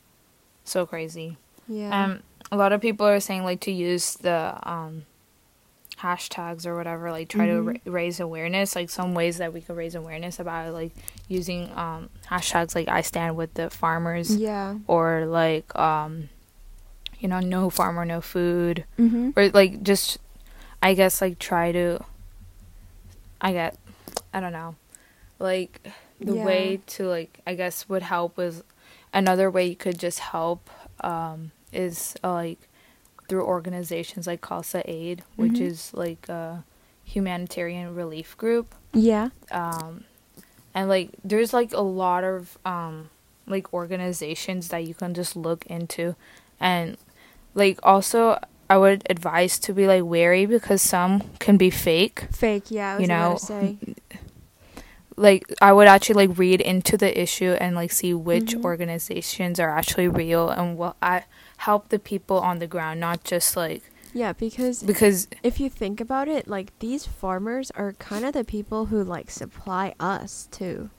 so 0.64 0.86
crazy 0.86 1.38
Yeah. 1.68 1.90
Um, 2.04 2.20
a 2.52 2.58
lot 2.58 2.74
of 2.74 2.80
people 2.82 3.08
are 3.08 3.20
saying 3.20 3.44
like 3.44 3.60
to 3.62 3.72
use 3.72 4.16
the 4.22 4.54
um 4.64 5.06
hashtags 5.98 6.66
or 6.68 6.76
whatever, 6.76 7.10
like 7.10 7.30
try 7.30 7.48
Mhm. 7.48 7.56
to 7.56 7.62
ra- 7.62 7.92
raise 8.00 8.20
awareness. 8.20 8.76
Like 8.76 8.90
some 8.90 9.16
ways 9.16 9.38
that 9.40 9.54
we 9.54 9.62
could 9.62 9.76
raise 9.78 9.96
awareness 9.96 10.40
about 10.40 10.74
like 10.74 10.92
using 11.28 11.72
um 11.76 12.10
hashtags 12.30 12.76
like 12.76 12.88
I 12.88 13.02
stand 13.02 13.36
with 13.36 13.54
the 13.56 13.70
farmers 13.72 14.36
yeah. 14.36 14.76
or 14.88 15.26
like 15.26 15.74
um 15.76 16.30
you 17.20 17.28
know 17.28 17.40
no 17.40 17.70
farmer 17.72 18.06
no 18.06 18.22
food 18.22 18.86
Mhm. 19.00 19.34
or 19.36 19.50
like 19.50 19.82
just 19.82 20.20
I 20.86 20.94
guess 20.94 21.20
like 21.20 21.40
try 21.40 21.72
to 21.72 22.00
I 23.42 23.54
get 23.54 23.76
I 24.32 24.40
don't 24.40 24.52
know 24.54 24.76
like 25.40 25.82
the 26.20 26.36
Yeah. 26.36 26.46
way 26.46 26.80
to 26.86 27.08
like 27.08 27.40
I 27.48 27.56
guess 27.56 27.90
would 27.90 28.04
help 28.04 28.38
is 28.38 28.64
another 29.12 29.50
way 29.50 29.66
you 29.66 29.76
could 29.76 29.98
just 29.98 30.20
help 30.20 30.70
um 31.02 31.52
is 31.74 32.16
uh, 32.24 32.32
like 32.34 32.70
through 33.28 33.44
organizations 33.46 34.28
like 34.28 34.42
Khalsa 34.42 34.84
Aid 34.86 35.24
which 35.38 35.54
Mhm. 35.54 35.62
is 35.72 35.92
like 35.96 36.30
a 36.30 36.64
humanitarian 37.04 37.96
relief 37.96 38.38
group 38.38 38.76
Yeah. 38.94 39.30
um 39.50 40.04
and 40.76 40.88
like 40.88 41.10
there's 41.24 41.52
like 41.52 41.74
a 41.74 41.82
lot 41.82 42.24
of 42.24 42.60
um 42.64 43.10
like 43.48 43.74
organizations 43.74 44.68
that 44.68 44.86
you 44.86 44.94
can 44.94 45.16
just 45.16 45.36
look 45.36 45.66
into 45.66 46.16
and 46.60 46.98
like 47.56 47.80
also 47.82 48.38
I 48.70 48.78
would 48.78 49.04
advise 49.10 49.60
to 49.60 49.74
be 49.74 49.86
like 49.88 50.04
wary 50.04 50.46
because 50.46 50.82
some 50.82 51.22
can 51.40 51.58
be 51.58 51.70
fake 51.70 52.28
Fake, 52.32 52.72
yeah, 52.72 52.94
I 52.94 52.96
was 52.96 53.02
You 53.02 53.08
know, 53.08 53.38
say. 53.38 53.78
like 55.18 55.44
I 55.62 55.72
would 55.72 55.88
actually 55.88 56.28
like 56.28 56.38
read 56.38 56.60
into 56.62 56.98
the 56.98 57.20
issue 57.22 57.52
and 57.62 57.76
like 57.76 57.92
see 57.92 58.14
which 58.14 58.56
Mhm. 58.56 58.66
organizations 58.66 59.60
are 59.60 59.70
actually 59.70 60.08
real 60.08 60.50
and 60.50 60.78
will 60.78 60.96
I 61.02 61.24
help 61.58 61.90
the 61.90 62.00
people 62.00 62.38
on 62.40 62.60
the 62.60 62.68
ground 62.68 63.00
not 63.00 63.24
just 63.24 63.56
like 63.56 63.84
Yeah, 64.14 64.32
because 64.34 64.82
because 64.84 65.28
if 65.44 65.60
you 65.60 65.70
think 65.70 66.00
about 66.00 66.28
it, 66.30 66.48
like 66.48 66.72
these 66.80 67.06
farmers 67.06 67.70
are 67.72 67.92
kind 67.94 68.24
of 68.26 68.34
the 68.34 68.44
people 68.46 68.86
who 68.88 69.04
like 69.04 69.30
supply 69.30 69.94
us 70.00 70.48
too. 70.52 70.90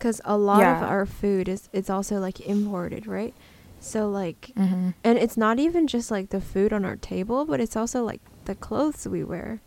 Cuz 0.00 0.20
a 0.24 0.36
lot 0.36 0.62
of 0.76 0.82
our 0.82 1.06
food 1.06 1.48
is 1.48 1.68
it's 1.72 1.88
also 1.90 2.18
like 2.18 2.40
imported, 2.40 3.06
right? 3.06 3.34
So 3.82 4.08
like 4.08 4.52
hmm 4.56 4.90
and 5.04 5.18
it's 5.18 5.36
not 5.36 5.58
even 5.58 5.86
just 5.88 6.10
like 6.10 6.30
the 6.30 6.40
food 6.40 6.72
on 6.72 6.84
our 6.84 6.96
table, 6.96 7.44
but 7.44 7.60
it's 7.60 7.76
also 7.76 8.04
like 8.04 8.20
the 8.44 8.54
clothes 8.54 9.06
we 9.08 9.24
wear. 9.24 9.60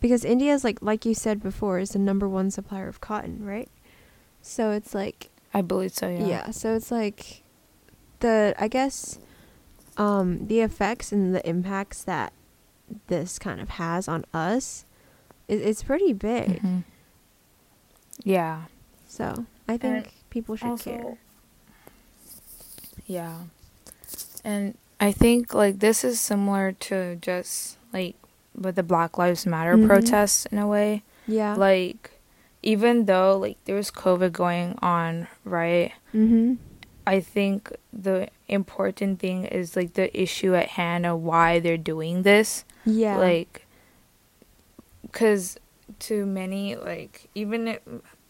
Because 0.00 0.24
India 0.24 0.52
is 0.52 0.62
like 0.62 0.78
like 0.82 1.04
you 1.06 1.14
said 1.14 1.42
before 1.42 1.78
is 1.78 1.90
the 1.90 1.98
number 1.98 2.28
one 2.28 2.50
supplier 2.50 2.88
of 2.88 3.00
cotton, 3.00 3.44
right? 3.44 3.68
So 4.42 4.70
it's 4.70 4.94
like 4.94 5.30
I 5.54 5.62
believe 5.62 5.92
so 5.92 6.08
yeah. 6.08 6.26
yeah. 6.26 6.50
so 6.50 6.74
it's 6.74 6.90
like 6.90 7.42
the 8.20 8.54
I 8.58 8.68
guess 8.68 9.18
um 9.96 10.46
the 10.46 10.60
effects 10.60 11.10
and 11.10 11.34
the 11.34 11.46
impacts 11.48 12.04
that 12.04 12.32
this 13.08 13.38
kind 13.38 13.60
of 13.60 13.70
has 13.70 14.06
on 14.06 14.24
us 14.34 14.84
it, 15.48 15.60
it's 15.62 15.82
pretty 15.82 16.12
big. 16.12 16.62
Mhm. 16.62 16.84
Yeah. 18.22 18.64
So 19.08 19.46
I 19.66 19.76
think 19.78 20.12
people 20.30 20.56
should 20.56 20.78
care. 20.78 21.18
Yeah. 23.10 23.50
And 24.44 24.78
I 25.00 25.10
think 25.10 25.52
like 25.52 25.80
this 25.80 26.04
is 26.04 26.20
similar 26.20 26.72
to 26.86 27.16
just 27.16 27.76
like 27.92 28.14
with 28.54 28.76
the 28.76 28.82
Black 28.86 29.18
Lives 29.18 29.46
Matter 29.46 29.74
Mhm. 29.76 29.86
protests 29.88 30.46
in 30.46 30.58
a 30.58 30.66
way. 30.68 31.02
Yeah. 31.26 31.54
Like 31.58 32.12
even 32.62 33.06
though 33.06 33.36
like 33.36 33.58
there 33.64 33.74
was 33.74 33.90
COVID 33.90 34.30
going 34.32 34.78
on, 34.80 35.26
right? 35.44 35.90
mhm. 36.14 36.58
I 37.06 37.18
think 37.18 37.72
the 37.92 38.28
important 38.46 39.18
thing 39.18 39.44
is 39.44 39.74
like 39.74 39.94
the 39.94 40.06
issue 40.14 40.54
at 40.54 40.78
hand 40.78 41.04
of 41.06 41.18
why 41.20 41.58
they're 41.58 41.80
doing 41.94 42.22
this. 42.22 42.64
Yeah. 42.86 43.16
Like 43.18 43.66
cuz 45.12 45.58
to 46.06 46.24
many 46.26 46.76
like 46.76 47.28
even 47.34 47.78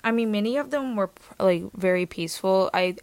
I 0.03 0.11
mean 0.13 0.31
many 0.33 0.57
of 0.57 0.71
them 0.71 0.97
were 0.97 1.11
like 1.39 1.65
very 1.77 2.07
peaceful. 2.07 2.71
I 2.73 2.97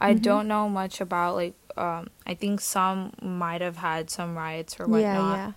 I 0.00 0.14
Mhm. 0.14 0.22
don't 0.22 0.48
know 0.48 0.68
much 0.68 1.00
about 1.00 1.34
like 1.36 1.54
um 1.76 2.08
I 2.26 2.34
think 2.34 2.60
some 2.60 3.12
might 3.22 3.60
have 3.60 3.76
had 3.78 4.10
some 4.10 4.36
riots 4.36 4.78
or 4.80 4.84
whatnot. 4.86 5.00
yeah. 5.36 5.36
yeah. 5.46 5.52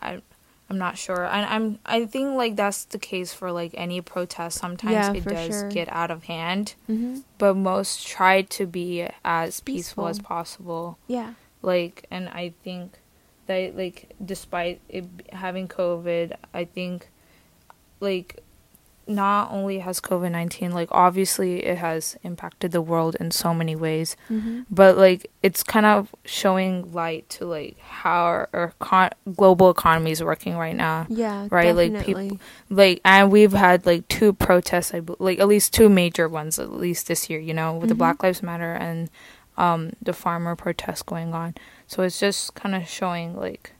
I 0.00 0.22
I'm 0.70 0.78
not 0.78 0.96
sure. 0.98 1.24
And 1.24 1.44
I'm 1.46 1.78
I 1.84 2.06
think 2.06 2.34
like 2.36 2.54
that's 2.56 2.84
the 2.84 2.98
case 2.98 3.32
for 3.34 3.50
like 3.50 3.72
any 3.74 4.00
protest. 4.00 4.58
Sometimes 4.58 4.92
Yeah, 4.92 5.12
it 5.12 5.24
does 5.24 5.48
sure. 5.48 5.68
get 5.68 5.88
out 5.90 6.10
of 6.12 6.24
hand, 6.24 6.74
Mm-hmm. 6.88 7.20
but 7.38 7.56
most 7.56 8.06
try 8.06 8.42
to 8.42 8.66
be 8.66 9.08
as 9.24 9.60
peaceful, 9.60 10.06
as 10.06 10.20
possible. 10.20 10.96
Yeah. 11.08 11.34
Like 11.62 12.06
and 12.10 12.28
I 12.28 12.54
think 12.62 12.98
that 13.46 13.76
like 13.76 14.14
despite 14.24 14.80
it 14.88 15.06
having 15.32 15.66
COVID, 15.66 16.36
I 16.54 16.64
think 16.66 17.08
like 17.98 18.42
not 19.10 19.50
only 19.50 19.80
has 19.80 20.00
COVID-19 20.00 20.72
like 20.72 20.88
obviously 20.92 21.64
it 21.66 21.78
has 21.78 22.16
impacted 22.22 22.70
the 22.72 22.80
world 22.80 23.16
in 23.18 23.30
so 23.30 23.52
many 23.52 23.74
ways 23.74 24.16
Mm-hmm. 24.30 24.60
but 24.70 24.96
like 24.96 25.30
it's 25.42 25.62
kind 25.62 25.84
of 25.84 26.14
showing 26.24 26.92
light 26.92 27.28
to 27.30 27.44
like 27.44 27.78
how 27.80 28.22
our, 28.22 28.48
our 28.52 28.72
con- 28.78 29.10
global 29.36 29.68
economy 29.70 30.12
is 30.12 30.22
working 30.22 30.56
right 30.56 30.76
now 30.76 31.06
Yeah. 31.08 31.48
Right, 31.50 31.74
like, 31.74 32.04
people- 32.06 32.38
like 32.70 33.00
and 33.04 33.30
we've 33.32 33.52
had 33.52 33.84
like 33.84 34.06
two 34.08 34.32
protests 34.32 34.92
like 35.18 35.38
at 35.40 35.48
least 35.48 35.74
two 35.74 35.88
major 35.88 36.28
ones 36.28 36.58
at 36.58 36.72
least 36.72 37.08
this 37.08 37.28
year 37.28 37.40
you 37.40 37.52
know 37.52 37.74
with 37.76 37.88
the 37.88 37.94
Mhm. 37.94 37.98
black 37.98 38.22
lives 38.22 38.42
matter 38.42 38.72
and 38.74 39.10
um 39.58 39.90
the 40.00 40.12
farmer 40.12 40.54
protests 40.54 41.02
going 41.02 41.34
on 41.34 41.54
so 41.86 42.02
it's 42.04 42.20
just 42.20 42.54
kind 42.54 42.74
of 42.74 42.88
showing 42.88 43.36
like 43.36 43.72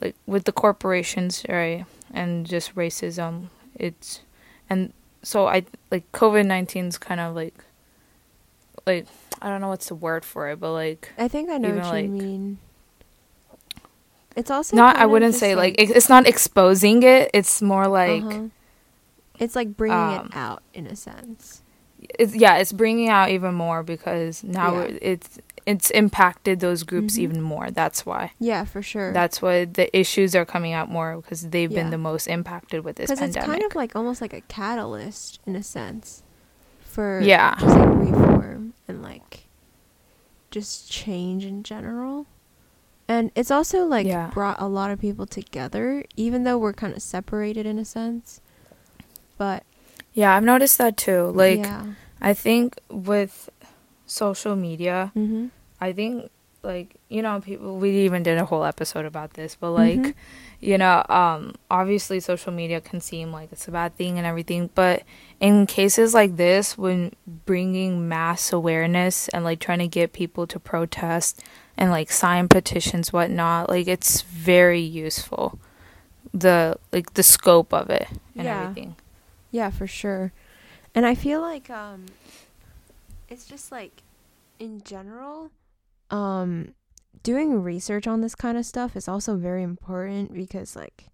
like 0.00 0.14
with 0.26 0.44
the 0.44 0.52
corporations 0.52 1.44
right 1.48 1.84
and 2.14 2.46
just 2.46 2.74
racism 2.76 3.48
it's 3.74 4.20
and 4.68 4.92
so 5.22 5.46
i 5.46 5.64
like 5.90 6.10
covid-19 6.12 6.88
is 6.88 6.98
kind 6.98 7.20
of 7.20 7.34
like 7.34 7.54
like 8.86 9.06
i 9.42 9.48
don't 9.48 9.60
know 9.60 9.68
what's 9.68 9.88
the 9.88 9.94
word 9.94 10.24
for 10.24 10.48
it 10.50 10.60
but 10.60 10.72
like 10.72 11.12
I 11.18 11.28
think 11.28 11.50
I 11.50 11.58
know 11.58 11.74
what 11.74 11.84
like- 11.86 12.04
you 12.04 12.10
mean. 12.10 12.58
It's 14.36 14.50
also 14.50 14.76
not 14.76 14.96
i 14.96 15.06
wouldn't 15.06 15.34
say 15.34 15.54
like, 15.54 15.80
it- 15.80 15.90
it's 15.90 16.08
not 16.08 16.26
exposing 16.26 17.02
it 17.02 17.30
it's 17.32 17.62
more 17.62 17.88
like 17.88 18.22
uh-huh. 18.22 18.42
it's 19.38 19.56
like 19.56 19.76
bringing 19.76 19.96
um, 19.98 20.26
it 20.26 20.36
out 20.36 20.62
in 20.74 20.86
a 20.86 20.94
sense. 20.94 21.62
it's 22.18 22.34
yeah 22.34 22.56
it's 22.58 22.72
bringing 22.72 23.08
out 23.08 23.30
even 23.30 23.54
more 23.54 23.82
because 23.82 24.44
now 24.44 24.80
Yeah. 24.80 24.98
it's 25.00 25.38
it's 25.66 25.90
impacted 25.90 26.60
those 26.60 26.84
groups 26.84 27.14
Mhm. 27.16 27.18
even 27.24 27.42
more 27.42 27.70
that's 27.72 28.06
why 28.06 28.32
Yeah, 28.38 28.64
for 28.64 28.82
sure. 28.82 29.12
that's 29.12 29.42
why 29.42 29.64
the 29.64 29.94
issues 29.98 30.34
are 30.36 30.44
coming 30.44 30.72
out 30.72 30.88
more 30.90 31.16
because 31.16 31.48
they've 31.48 31.68
been 31.70 31.90
the 31.90 31.98
most 31.98 32.26
impacted 32.28 32.84
with 32.84 32.96
this 32.96 33.08
pandemic. 33.10 33.34
because 33.34 33.44
it's 33.44 33.52
kind 33.52 33.62
of 33.64 33.74
like 33.74 33.96
almost 33.96 34.20
like 34.20 34.32
a 34.32 34.42
catalyst 34.42 35.40
in 35.46 35.56
a 35.56 35.62
sense 35.62 36.22
for 36.84 37.20
Yeah. 37.20 37.56
just 37.60 37.76
like 37.76 37.88
reform 37.98 38.74
and 38.86 39.02
like 39.02 39.48
just 40.50 40.90
change 40.90 41.44
in 41.44 41.62
general. 41.62 42.26
And 43.08 43.30
it's 43.34 43.50
also 43.50 43.84
like 43.84 44.06
Yeah. 44.06 44.30
brought 44.32 44.60
a 44.60 44.66
lot 44.68 44.90
of 44.90 45.00
people 45.00 45.26
together, 45.26 46.04
even 46.16 46.44
though 46.44 46.58
we're 46.58 46.72
kind 46.72 46.94
of 46.94 47.02
separated 47.02 47.66
in 47.66 47.78
a 47.78 47.84
sense. 47.84 48.40
But 49.36 49.64
yeah 50.14 50.34
i've 50.34 50.42
noticed 50.44 50.78
that 50.78 50.96
too 50.96 51.30
like 51.34 51.58
yeah, 51.58 51.84
i 52.22 52.32
think 52.32 52.78
with 52.88 53.50
social 54.06 54.56
media 54.56 55.12
mm-hmm. 55.14 55.48
I 55.80 55.92
think 55.92 56.30
like 56.62 56.96
you 57.08 57.22
know 57.22 57.40
people 57.40 57.78
we 57.78 57.90
even 58.04 58.22
did 58.24 58.38
a 58.38 58.44
whole 58.44 58.64
episode 58.64 59.04
about 59.04 59.34
this 59.34 59.54
but 59.54 59.70
like 59.70 60.00
Mhm. 60.00 60.14
you 60.58 60.76
know 60.76 61.04
um 61.08 61.54
obviously 61.70 62.18
social 62.18 62.52
media 62.52 62.80
can 62.80 63.00
seem 63.00 63.30
like 63.30 63.52
it's 63.52 63.68
a 63.68 63.70
bad 63.70 63.94
thing 63.94 64.18
and 64.18 64.26
everything 64.26 64.68
but 64.74 65.04
in 65.38 65.66
cases 65.66 66.12
like 66.12 66.36
this 66.36 66.76
when 66.76 67.12
bringing 67.44 68.08
mass 68.08 68.52
awareness 68.52 69.28
and 69.28 69.44
like 69.44 69.60
trying 69.60 69.78
to 69.78 69.86
get 69.86 70.12
people 70.12 70.44
to 70.48 70.58
protest 70.58 71.40
and 71.76 71.90
like 71.92 72.10
sign 72.10 72.48
petitions 72.48 73.12
whatnot 73.12 73.68
like 73.68 73.86
it's 73.86 74.22
very 74.22 74.80
useful 74.80 75.60
the 76.34 76.76
like 76.90 77.14
the 77.14 77.22
scope 77.22 77.72
of 77.72 77.90
it 77.90 78.08
and 78.34 78.46
Yeah. 78.46 78.62
everything 78.62 78.96
Yeah, 79.52 79.70
for 79.70 79.86
sure. 79.86 80.32
And 80.96 81.06
I 81.06 81.14
feel 81.14 81.40
like 81.40 81.70
um 81.70 82.06
it's 83.28 83.46
just 83.46 83.70
like 83.70 84.02
in 84.58 84.82
general 84.82 85.50
um 86.10 86.74
doing 87.22 87.62
research 87.62 88.06
on 88.06 88.20
this 88.20 88.34
kind 88.34 88.56
of 88.56 88.64
stuff 88.64 88.94
is 88.96 89.08
also 89.08 89.36
very 89.36 89.62
important 89.62 90.32
because 90.32 90.76
like 90.76 91.08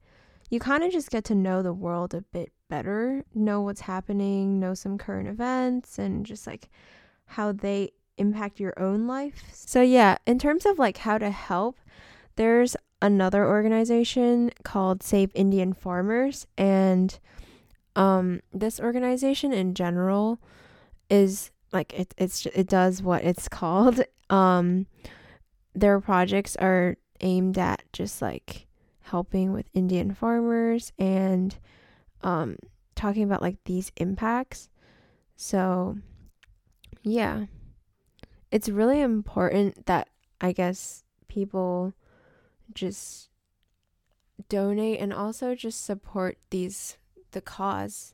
you 0.51 0.61
kind 0.61 0.85
of 0.85 0.93
just 0.93 1.11
get 1.11 1.25
to 1.25 1.35
know 1.35 1.63
the 1.63 1.73
world 1.73 2.13
a 2.13 2.21
bit 2.21 2.53
better, 2.69 3.25
know 3.35 3.63
what's 3.63 3.81
happening, 3.81 4.61
know 4.61 4.75
some 4.75 4.99
current 4.99 5.27
events 5.27 5.99
and 5.99 6.27
just 6.27 6.47
like 6.47 6.69
how 7.25 7.53
they 7.53 7.91
impact 8.19 8.61
your 8.61 8.75
own 8.79 9.07
life. 9.07 9.45
So 9.53 9.81
yeah, 9.81 10.19
in 10.27 10.39
terms 10.39 10.67
of 10.67 10.79
like 10.79 10.99
how 10.99 11.17
to 11.17 11.31
help, 11.31 11.79
there's 12.37 12.77
another 13.01 13.47
organization 13.47 14.51
called 14.63 15.03
Save 15.03 15.31
Indian 15.35 15.73
Farmers 15.73 16.47
and 16.57 17.19
um 17.97 18.41
this 18.53 18.79
organization 18.81 19.53
in 19.53 19.75
general 19.75 20.39
is 21.11 21.51
like 21.73 21.93
it 21.93 22.15
it's 22.17 22.47
it 22.47 22.69
does 22.69 23.03
what 23.03 23.25
it's 23.25 23.49
called 23.61 24.05
um 24.33 24.87
their 25.75 26.01
projects 26.01 26.57
are 26.57 26.97
aimed 27.21 27.57
at 27.59 27.83
just 27.93 28.21
like 28.21 28.67
helping 29.01 29.53
with 29.53 29.67
Indian 29.75 30.13
farmers 30.15 30.93
and 30.99 31.57
um 32.23 32.57
talking 32.95 33.23
about 33.23 33.43
like 33.43 33.59
these 33.65 33.93
impacts. 33.97 34.69
So 35.37 35.99
yeah. 37.03 37.47
It's 38.51 38.69
really 38.69 39.01
important 39.01 39.87
that 39.87 40.09
I 40.41 40.53
guess 40.53 41.05
people 41.29 41.95
just 42.75 43.29
donate 44.49 45.01
and 45.01 45.13
also 45.13 45.55
just 45.55 45.85
support 45.85 46.37
these 46.51 46.97
the 47.31 47.41
cause 47.41 48.13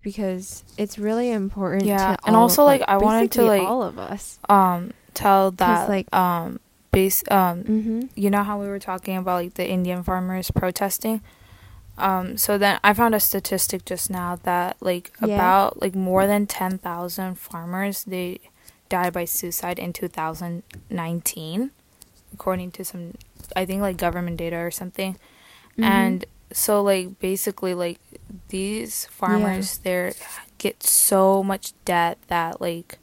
because 0.00 0.64
it's 0.78 0.98
really 0.98 1.30
important 1.30 1.84
Yeah, 1.84 2.16
to 2.16 2.26
and 2.26 2.34
all- 2.36 2.42
also, 2.42 2.64
like, 2.64 2.82
I 2.88 2.96
wanted 2.96 3.30
to, 3.32 3.42
like, 3.42 3.60
all 3.62 3.82
of 3.82 3.98
us. 3.98 4.38
um 4.48 4.92
tell 5.18 5.50
that 5.52 5.88
like- 5.88 6.14
um 6.14 6.60
base 6.90 7.22
um 7.30 7.64
mm-hmm. 7.64 8.00
you 8.14 8.30
know 8.30 8.42
how 8.42 8.58
we 8.58 8.66
were 8.66 8.78
talking 8.78 9.16
about 9.16 9.42
like 9.42 9.54
the 9.54 9.68
Indian 9.68 10.02
farmers 10.02 10.50
protesting? 10.50 11.20
Um, 11.98 12.36
so 12.38 12.56
then 12.58 12.78
I 12.84 12.94
found 12.94 13.14
a 13.14 13.20
statistic 13.20 13.84
just 13.84 14.08
now 14.08 14.38
that 14.44 14.76
like 14.80 15.10
Yeah. 15.20 15.34
about 15.34 15.82
like 15.82 15.96
more 15.96 16.26
than 16.26 16.46
ten 16.46 16.78
thousand 16.78 17.36
farmers 17.38 18.04
they 18.04 18.38
died 18.88 19.12
by 19.12 19.24
suicide 19.26 19.78
in 19.78 19.92
two 19.92 20.08
thousand 20.08 20.62
nineteen, 20.88 21.72
according 22.32 22.70
to 22.78 22.84
some 22.84 23.14
I 23.56 23.66
think 23.66 23.82
like 23.82 23.96
government 23.96 24.36
data 24.38 24.56
or 24.56 24.70
something. 24.70 25.14
Mm-hmm. 25.74 25.84
And 25.84 26.24
so 26.52 26.82
like 26.82 27.18
basically 27.18 27.74
like 27.74 27.98
these 28.48 29.06
farmers 29.06 29.78
they're 29.78 30.12
get 30.58 30.82
so 30.82 31.42
much 31.42 31.72
debt 31.84 32.18
that 32.28 32.60
like 32.60 32.98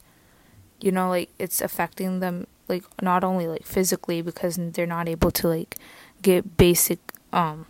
you 0.80 0.92
know 0.92 1.08
like 1.08 1.30
it's 1.38 1.60
affecting 1.60 2.20
them 2.20 2.46
like 2.68 2.84
not 3.02 3.22
only 3.24 3.46
like 3.46 3.64
physically 3.64 4.20
because 4.22 4.56
they're 4.72 4.86
not 4.86 5.08
able 5.08 5.30
to 5.30 5.48
like 5.48 5.76
get 6.22 6.56
basic 6.56 6.98
um 7.32 7.66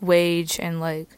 wage 0.00 0.58
and 0.60 0.80
like 0.80 1.08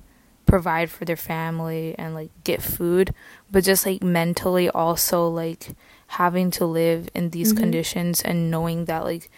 provide 0.46 0.90
for 0.90 1.04
their 1.04 1.16
family 1.16 1.94
and 1.98 2.14
like 2.14 2.30
get 2.44 2.60
food 2.62 3.14
but 3.50 3.62
just 3.62 3.86
like 3.86 4.02
mentally 4.02 4.68
also 4.70 5.28
like 5.28 5.68
having 6.08 6.50
to 6.50 6.64
live 6.66 7.08
in 7.14 7.30
these 7.30 7.52
Mhm. 7.52 7.58
conditions 7.58 8.20
and 8.20 8.50
knowing 8.50 8.86
that 8.86 9.04
like 9.04 9.30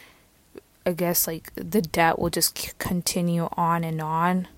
i 0.87 0.93
guess 0.93 1.27
like 1.27 1.53
the 1.55 1.83
debt 1.83 2.19
will 2.19 2.31
just 2.31 2.57
c- 2.57 2.71
continue 2.79 3.49
on 3.57 3.85
and 3.85 4.01
on 4.01 4.49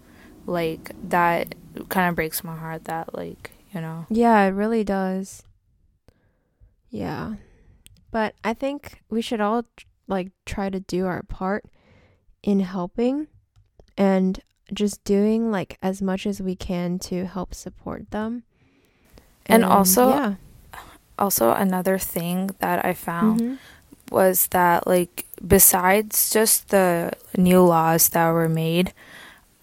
like 0.47 0.93
that 1.09 1.55
kind 1.89 2.09
of 2.09 2.15
breaks 2.15 2.45
my 2.45 2.55
heart 2.57 2.85
that 2.85 3.15
like 3.17 3.51
you 3.75 3.81
know 3.81 4.07
Yeah, 4.09 4.45
it 4.45 4.51
really 4.51 4.85
does. 4.85 5.43
Yeah. 6.95 7.35
But 8.13 8.35
I 8.45 8.55
think 8.55 9.03
we 9.11 9.21
should 9.21 9.41
all 9.41 9.65
like 10.07 10.31
try 10.47 10.71
to 10.71 10.79
do 10.79 11.07
our 11.07 11.25
part 11.25 11.65
in 12.45 12.61
helping 12.61 13.27
and 13.99 14.39
just 14.73 15.03
doing 15.03 15.51
like 15.51 15.77
as 15.83 16.01
much 16.01 16.25
as 16.27 16.41
we 16.41 16.55
can 16.55 16.99
to 17.11 17.27
help 17.27 17.53
support 17.55 18.11
them. 18.13 18.45
And 19.47 19.65
also- 19.65 20.09
yeah. 20.11 20.35
also 21.19 21.53
another 21.55 21.97
thing 21.97 22.51
that 22.59 22.85
i 22.85 22.93
found 22.93 23.39
Mhm. 23.41 23.59
was 24.11 24.49
that 24.49 24.85
like 24.87 25.25
besides 25.47 26.29
just 26.31 26.71
the 26.75 27.13
new 27.39 27.63
laws 27.63 28.09
that 28.11 28.31
were 28.35 28.49
made 28.49 28.93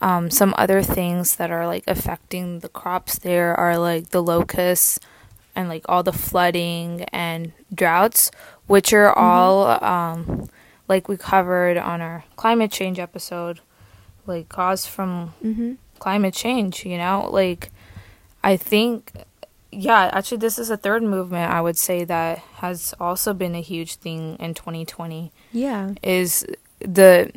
um 0.02 0.32
some 0.32 0.54
other 0.58 0.82
things 0.82 1.36
that 1.36 1.52
are 1.52 1.67
like 1.67 1.84
affecting 1.88 2.60
the 2.63 2.70
crops 2.70 3.20
there 3.20 3.52
are 3.60 3.76
like 3.78 4.12
the 4.15 4.24
locusts 4.24 4.98
and 5.56 5.68
like 5.70 5.84
all 5.90 6.04
the 6.04 6.14
flooding 6.14 7.04
and 7.12 7.52
droughts 7.74 8.32
which 8.68 8.94
are 8.94 9.14
Mhm. 9.14 9.18
all 9.18 9.84
um 9.84 10.50
like 10.88 11.08
we 11.08 11.18
covered 11.18 11.78
on 11.78 12.02
our 12.02 12.24
climate 12.36 12.72
change 12.72 13.00
episode 13.00 13.60
like 14.28 14.50
caused 14.50 14.88
from 14.88 15.34
Mhm. 15.44 15.78
climate 16.00 16.34
change, 16.34 16.86
you 16.86 16.98
know? 16.98 17.28
Like 17.32 17.72
I 18.44 18.58
think 18.58 19.12
yeah, 19.74 20.10
actually 20.12 20.38
this 20.40 20.60
is 20.60 20.70
a 20.70 20.76
third 20.78 21.02
movement 21.02 21.50
I 21.52 21.62
would 21.62 21.78
say 21.78 22.04
that 22.04 22.40
has 22.56 22.94
also 23.00 23.34
been 23.34 23.56
a 23.56 23.62
huge 23.62 23.96
thing 23.96 24.36
in 24.40 24.54
2020 24.54 25.32
Yeah. 25.54 25.92
is 26.04 26.46
the 26.80 27.32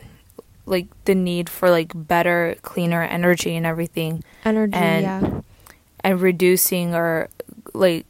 like 0.66 0.86
the 1.04 1.14
need 1.14 1.48
for 1.50 1.70
like 1.70 1.92
better, 1.94 2.56
cleaner 2.62 3.02
energy 3.02 3.54
and 3.54 3.66
everything. 3.66 4.24
Energy, 4.44 4.74
and, 4.74 5.02
yeah. 5.02 5.40
And 6.02 6.20
reducing 6.20 6.94
or 6.94 7.28
like 7.74 8.06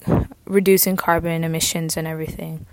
reducing 0.46 0.94
carbon 0.96 1.42
emissions 1.44 1.96
and 1.96 2.07
everything. 2.07 2.66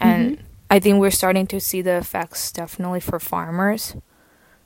And 0.00 0.36
Mhm. 0.38 0.42
I 0.70 0.78
think 0.78 1.00
we're 1.00 1.10
starting 1.10 1.46
to 1.48 1.58
see 1.60 1.80
the 1.82 1.96
effects 1.96 2.52
definitely 2.52 3.00
for 3.00 3.18
farmers 3.18 3.96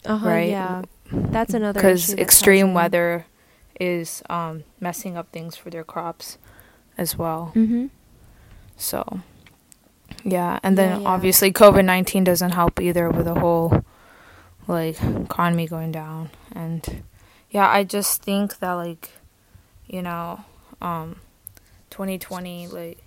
Uh-huh, 0.05 0.29
right? 0.29 0.51
yeah. 0.51 0.83
That's 1.13 1.55
another 1.55 1.79
because 1.79 2.13
extreme 2.15 2.75
weather 2.75 3.27
is 3.79 4.23
um, 4.29 4.65
messing 4.81 5.17
up 5.17 5.31
things 5.33 5.57
for 5.57 5.71
their 5.71 5.85
crops 5.85 6.39
as 6.99 7.17
well. 7.17 7.53
Mhm. 7.55 7.91
So, 8.77 9.21
yeah, 10.25 10.59
and 10.63 10.77
then 10.77 10.91
Yeah, 10.91 10.99
yeah. 11.03 11.09
obviously 11.09 11.53
COVID 11.53 11.85
nineteen 11.85 12.25
doesn't 12.25 12.51
help 12.53 12.81
either 12.81 13.09
with 13.11 13.27
the 13.27 13.39
whole 13.39 13.85
like 14.67 15.01
economy 15.03 15.67
going 15.69 15.93
down, 15.93 16.31
and 16.55 17.03
yeah, 17.51 17.69
I 17.69 17.85
just 17.85 18.23
think 18.23 18.59
that 18.59 18.73
like, 18.73 19.11
you 19.87 20.03
know, 20.03 20.41
um, 20.81 21.17
twenty 21.93 22.19
twenty 22.19 22.67
like 22.67 22.99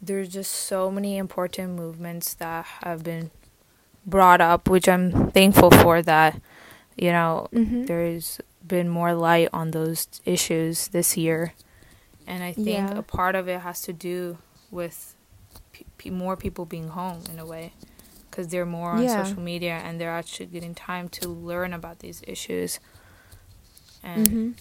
there's 0.00 0.28
just 0.28 0.52
so 0.52 0.90
many 0.90 1.16
important 1.18 1.74
movements 1.74 2.34
that 2.34 2.64
have 2.84 3.02
been 3.02 3.30
brought 4.06 4.40
up, 4.40 4.68
which 4.68 4.88
I'm 4.88 5.30
thankful 5.32 5.70
for 5.70 6.00
that. 6.02 6.40
You 6.96 7.10
know, 7.12 7.48
Mhm. 7.52 7.86
there's 7.86 8.40
been 8.66 8.88
more 8.88 9.12
light 9.14 9.48
on 9.52 9.70
those 9.72 10.08
issues 10.26 10.88
this 10.88 11.16
year 11.16 11.54
and 12.26 12.42
i 12.42 12.52
think 12.52 12.68
Yeah. 12.68 12.98
a 12.98 13.02
part 13.02 13.34
of 13.34 13.48
it 13.48 13.60
has 13.62 13.80
to 13.88 13.92
do 13.94 14.36
with 14.70 15.14
pe- 15.72 15.84
pe- 15.96 16.10
more 16.10 16.36
people 16.36 16.66
being 16.66 16.88
home 16.88 17.22
in 17.32 17.38
a 17.38 17.46
way 17.46 17.72
because 18.30 18.48
they're 18.48 18.66
more 18.66 18.90
on 18.90 19.02
Yeah. 19.04 19.24
social 19.24 19.40
media 19.40 19.80
and 19.82 19.98
they're 19.98 20.12
actually 20.12 20.46
getting 20.46 20.74
time 20.74 21.08
to 21.18 21.28
learn 21.30 21.72
about 21.72 22.00
these 22.00 22.20
issues 22.26 22.78
and 24.02 24.28
Mhm. 24.28 24.58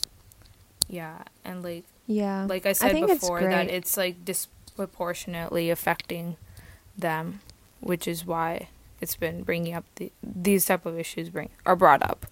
yeah 0.88 1.24
and 1.44 1.62
like 1.64 1.84
Yeah. 2.08 2.46
like 2.48 2.66
i 2.66 2.72
said 2.74 2.96
it's 2.96 3.14
before 3.22 3.42
that 3.42 3.70
it's 3.70 3.98
like 3.98 4.24
disproportionately 4.26 5.70
affecting 5.70 6.38
them 6.98 7.42
which 7.82 8.08
is 8.08 8.26
why 8.26 8.70
it's 9.02 9.16
been 9.16 9.44
bringing 9.44 9.74
up 9.74 9.84
the, 9.96 10.12
these 10.24 10.66
type 10.66 10.86
of 10.86 10.98
issues 10.98 11.30
bring 11.30 11.50
are 11.66 11.76
brought 11.76 12.02
up 12.02 12.26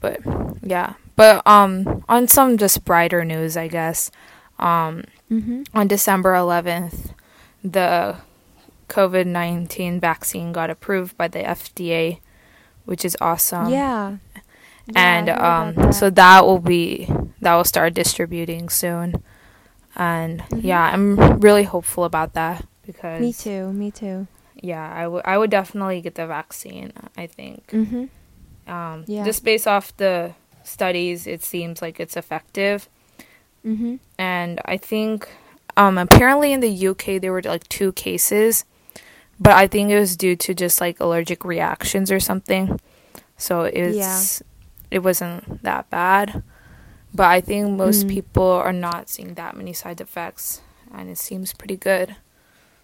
but 0.00 0.20
yeah 0.62 0.94
but 1.16 1.46
um 1.46 2.04
on 2.08 2.26
some 2.26 2.58
just 2.58 2.84
brighter 2.84 3.24
news 3.24 3.56
i 3.56 3.68
guess 3.68 4.10
um 4.58 5.04
Mhm. 5.30 5.66
on 5.72 5.86
december 5.88 6.34
11th 6.34 7.14
the 7.64 8.16
covid-19 8.88 10.00
vaccine 10.00 10.52
got 10.52 10.68
approved 10.70 11.16
by 11.16 11.28
the 11.28 11.38
fda 11.40 12.18
which 12.84 13.04
is 13.04 13.16
awesome 13.20 13.68
yeah. 13.70 14.16
and 14.94 15.28
Yeah, 15.28 15.38
I 15.40 15.60
um 15.62 15.68
about 15.78 15.94
so 15.94 16.10
that 16.10 16.44
will 16.44 16.58
be 16.58 17.08
that 17.42 17.54
will 17.54 17.64
start 17.64 17.92
distributing 17.94 18.68
soon 18.70 19.22
and 19.96 20.40
Mhm. 20.48 20.60
yeah 20.64 20.90
i'm 20.92 21.16
really 21.40 21.64
hopeful 21.64 22.04
about 22.04 22.32
that 22.34 22.64
because 22.86 23.20
Me 23.20 23.32
too. 23.32 23.72
Me 23.72 23.90
too. 23.90 24.26
yeah 24.62 24.90
i 24.94 25.06
would 25.06 25.22
i 25.26 25.36
would 25.36 25.50
definitely 25.50 26.00
get 26.00 26.14
the 26.14 26.26
vaccine 26.26 26.92
i 27.16 27.26
think 27.26 27.66
Mhm. 27.70 28.08
um 28.66 29.04
Yeah. 29.06 29.24
just 29.24 29.44
based 29.44 29.66
off 29.68 29.94
the 29.98 30.32
studies 30.64 31.26
it 31.26 31.42
seems 31.42 31.82
like 31.82 31.98
it's 32.00 32.16
effective 32.16 32.88
Mhm. 33.66 33.98
and 34.18 34.60
i 34.64 34.76
think 34.76 35.28
um 35.76 35.98
apparently 35.98 36.52
in 36.52 36.60
the 36.60 36.86
uk 36.88 37.04
there 37.20 37.32
were 37.32 37.42
like 37.42 37.68
two 37.68 37.92
cases 37.92 38.64
but 39.40 39.52
i 39.52 39.66
think 39.66 39.90
it 39.90 39.98
was 39.98 40.16
due 40.16 40.36
to 40.36 40.54
just 40.54 40.80
like 40.80 41.00
allergic 41.00 41.44
reactions 41.44 42.10
or 42.10 42.20
something 42.20 42.78
so 43.36 43.62
it's 43.64 43.96
Yeah. 43.96 44.46
it 44.90 44.98
wasn't 45.02 45.62
that 45.62 45.90
bad 45.90 46.42
but 47.14 47.26
i 47.26 47.40
think 47.40 47.70
most 47.76 48.06
Mm. 48.06 48.10
people 48.10 48.44
are 48.66 48.72
not 48.72 49.08
seeing 49.08 49.34
that 49.34 49.56
many 49.56 49.72
side 49.72 50.00
effects 50.00 50.60
and 50.94 51.08
it 51.10 51.18
seems 51.18 51.52
pretty 51.52 51.76
good 51.76 52.16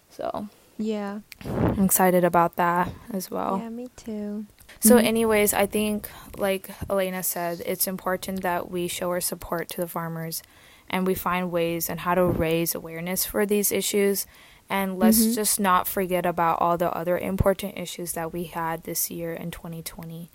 so 0.09 0.47
Yeah. 0.77 1.19
i'm 1.45 1.83
excited 1.85 2.23
about 2.23 2.55
that 2.55 2.89
as 3.11 3.29
well 3.29 3.57
Yeah, 3.61 3.69
me 3.69 3.87
too. 3.95 4.45
so, 4.79 4.95
Mhm. 4.95 5.03
anyways, 5.03 5.53
I 5.53 5.65
think, 5.65 6.07
like 6.37 6.69
Elena 6.89 7.21
said, 7.23 7.61
it's 7.65 7.87
important 7.87 8.41
that 8.43 8.69
we 8.71 8.87
show 8.87 9.09
our 9.09 9.19
support 9.19 9.67
to 9.71 9.81
the 9.81 9.87
farmers 9.87 10.41
and 10.89 11.05
we 11.05 11.15
find 11.15 11.51
ways 11.51 11.89
and 11.89 11.99
how 12.01 12.15
to 12.15 12.23
raise 12.25 12.73
awareness 12.75 13.25
for 13.25 13.45
these 13.45 13.71
issues. 13.73 14.25
And 14.69 14.97
let's 14.99 15.19
Mhm. 15.25 15.35
just 15.35 15.59
not 15.59 15.87
forget 15.87 16.25
about 16.25 16.61
all 16.61 16.77
the 16.77 16.91
other 16.95 17.17
important 17.17 17.77
issues 17.77 18.13
that 18.13 18.31
we 18.31 18.43
had 18.45 18.83
this 18.83 19.09
year 19.11 19.33
in 19.33 19.49
2020 19.51 20.29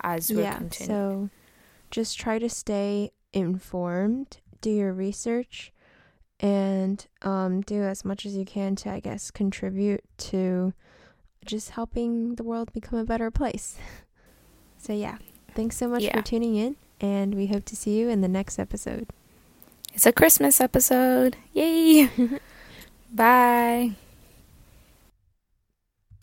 as 0.00 0.30
we 0.30 0.42
yeah. 0.42 0.54
continue. 0.56 0.94
So 0.94 1.28
just 1.90 2.18
try 2.18 2.38
to 2.38 2.48
stay 2.48 3.10
informed, 3.32 4.38
do 4.60 4.70
your 4.70 4.92
research, 4.92 5.72
and 6.40 7.06
um, 7.22 7.60
do 7.62 7.82
as 7.82 8.04
much 8.04 8.24
as 8.26 8.36
you 8.36 8.44
can 8.44 8.74
to, 8.76 8.90
I 8.90 9.00
guess, 9.00 9.30
contribute 9.30 10.02
to 10.18 10.72
just 11.44 11.70
helping 11.70 12.34
the 12.36 12.42
world 12.44 12.72
become 12.72 12.98
a 12.98 13.04
better 13.04 13.30
place. 13.30 13.76
So, 14.82 14.94
yeah. 14.94 15.18
Thanks 15.54 15.76
so 15.76 15.88
much 15.88 16.02
Yeah. 16.04 16.16
for 16.16 16.22
tuning 16.22 16.56
in, 16.56 16.76
and 17.02 17.34
we 17.34 17.48
hope 17.48 17.66
to 17.66 17.76
see 17.76 17.98
you 17.98 18.08
in 18.08 18.22
the 18.22 18.28
next 18.28 18.58
episode. 18.58 19.08
it's 19.92 20.06
a 20.06 20.12
Christmas 20.12 20.58
episode. 20.58 21.36
Yay! 21.52 22.08
Bye. 23.12 23.92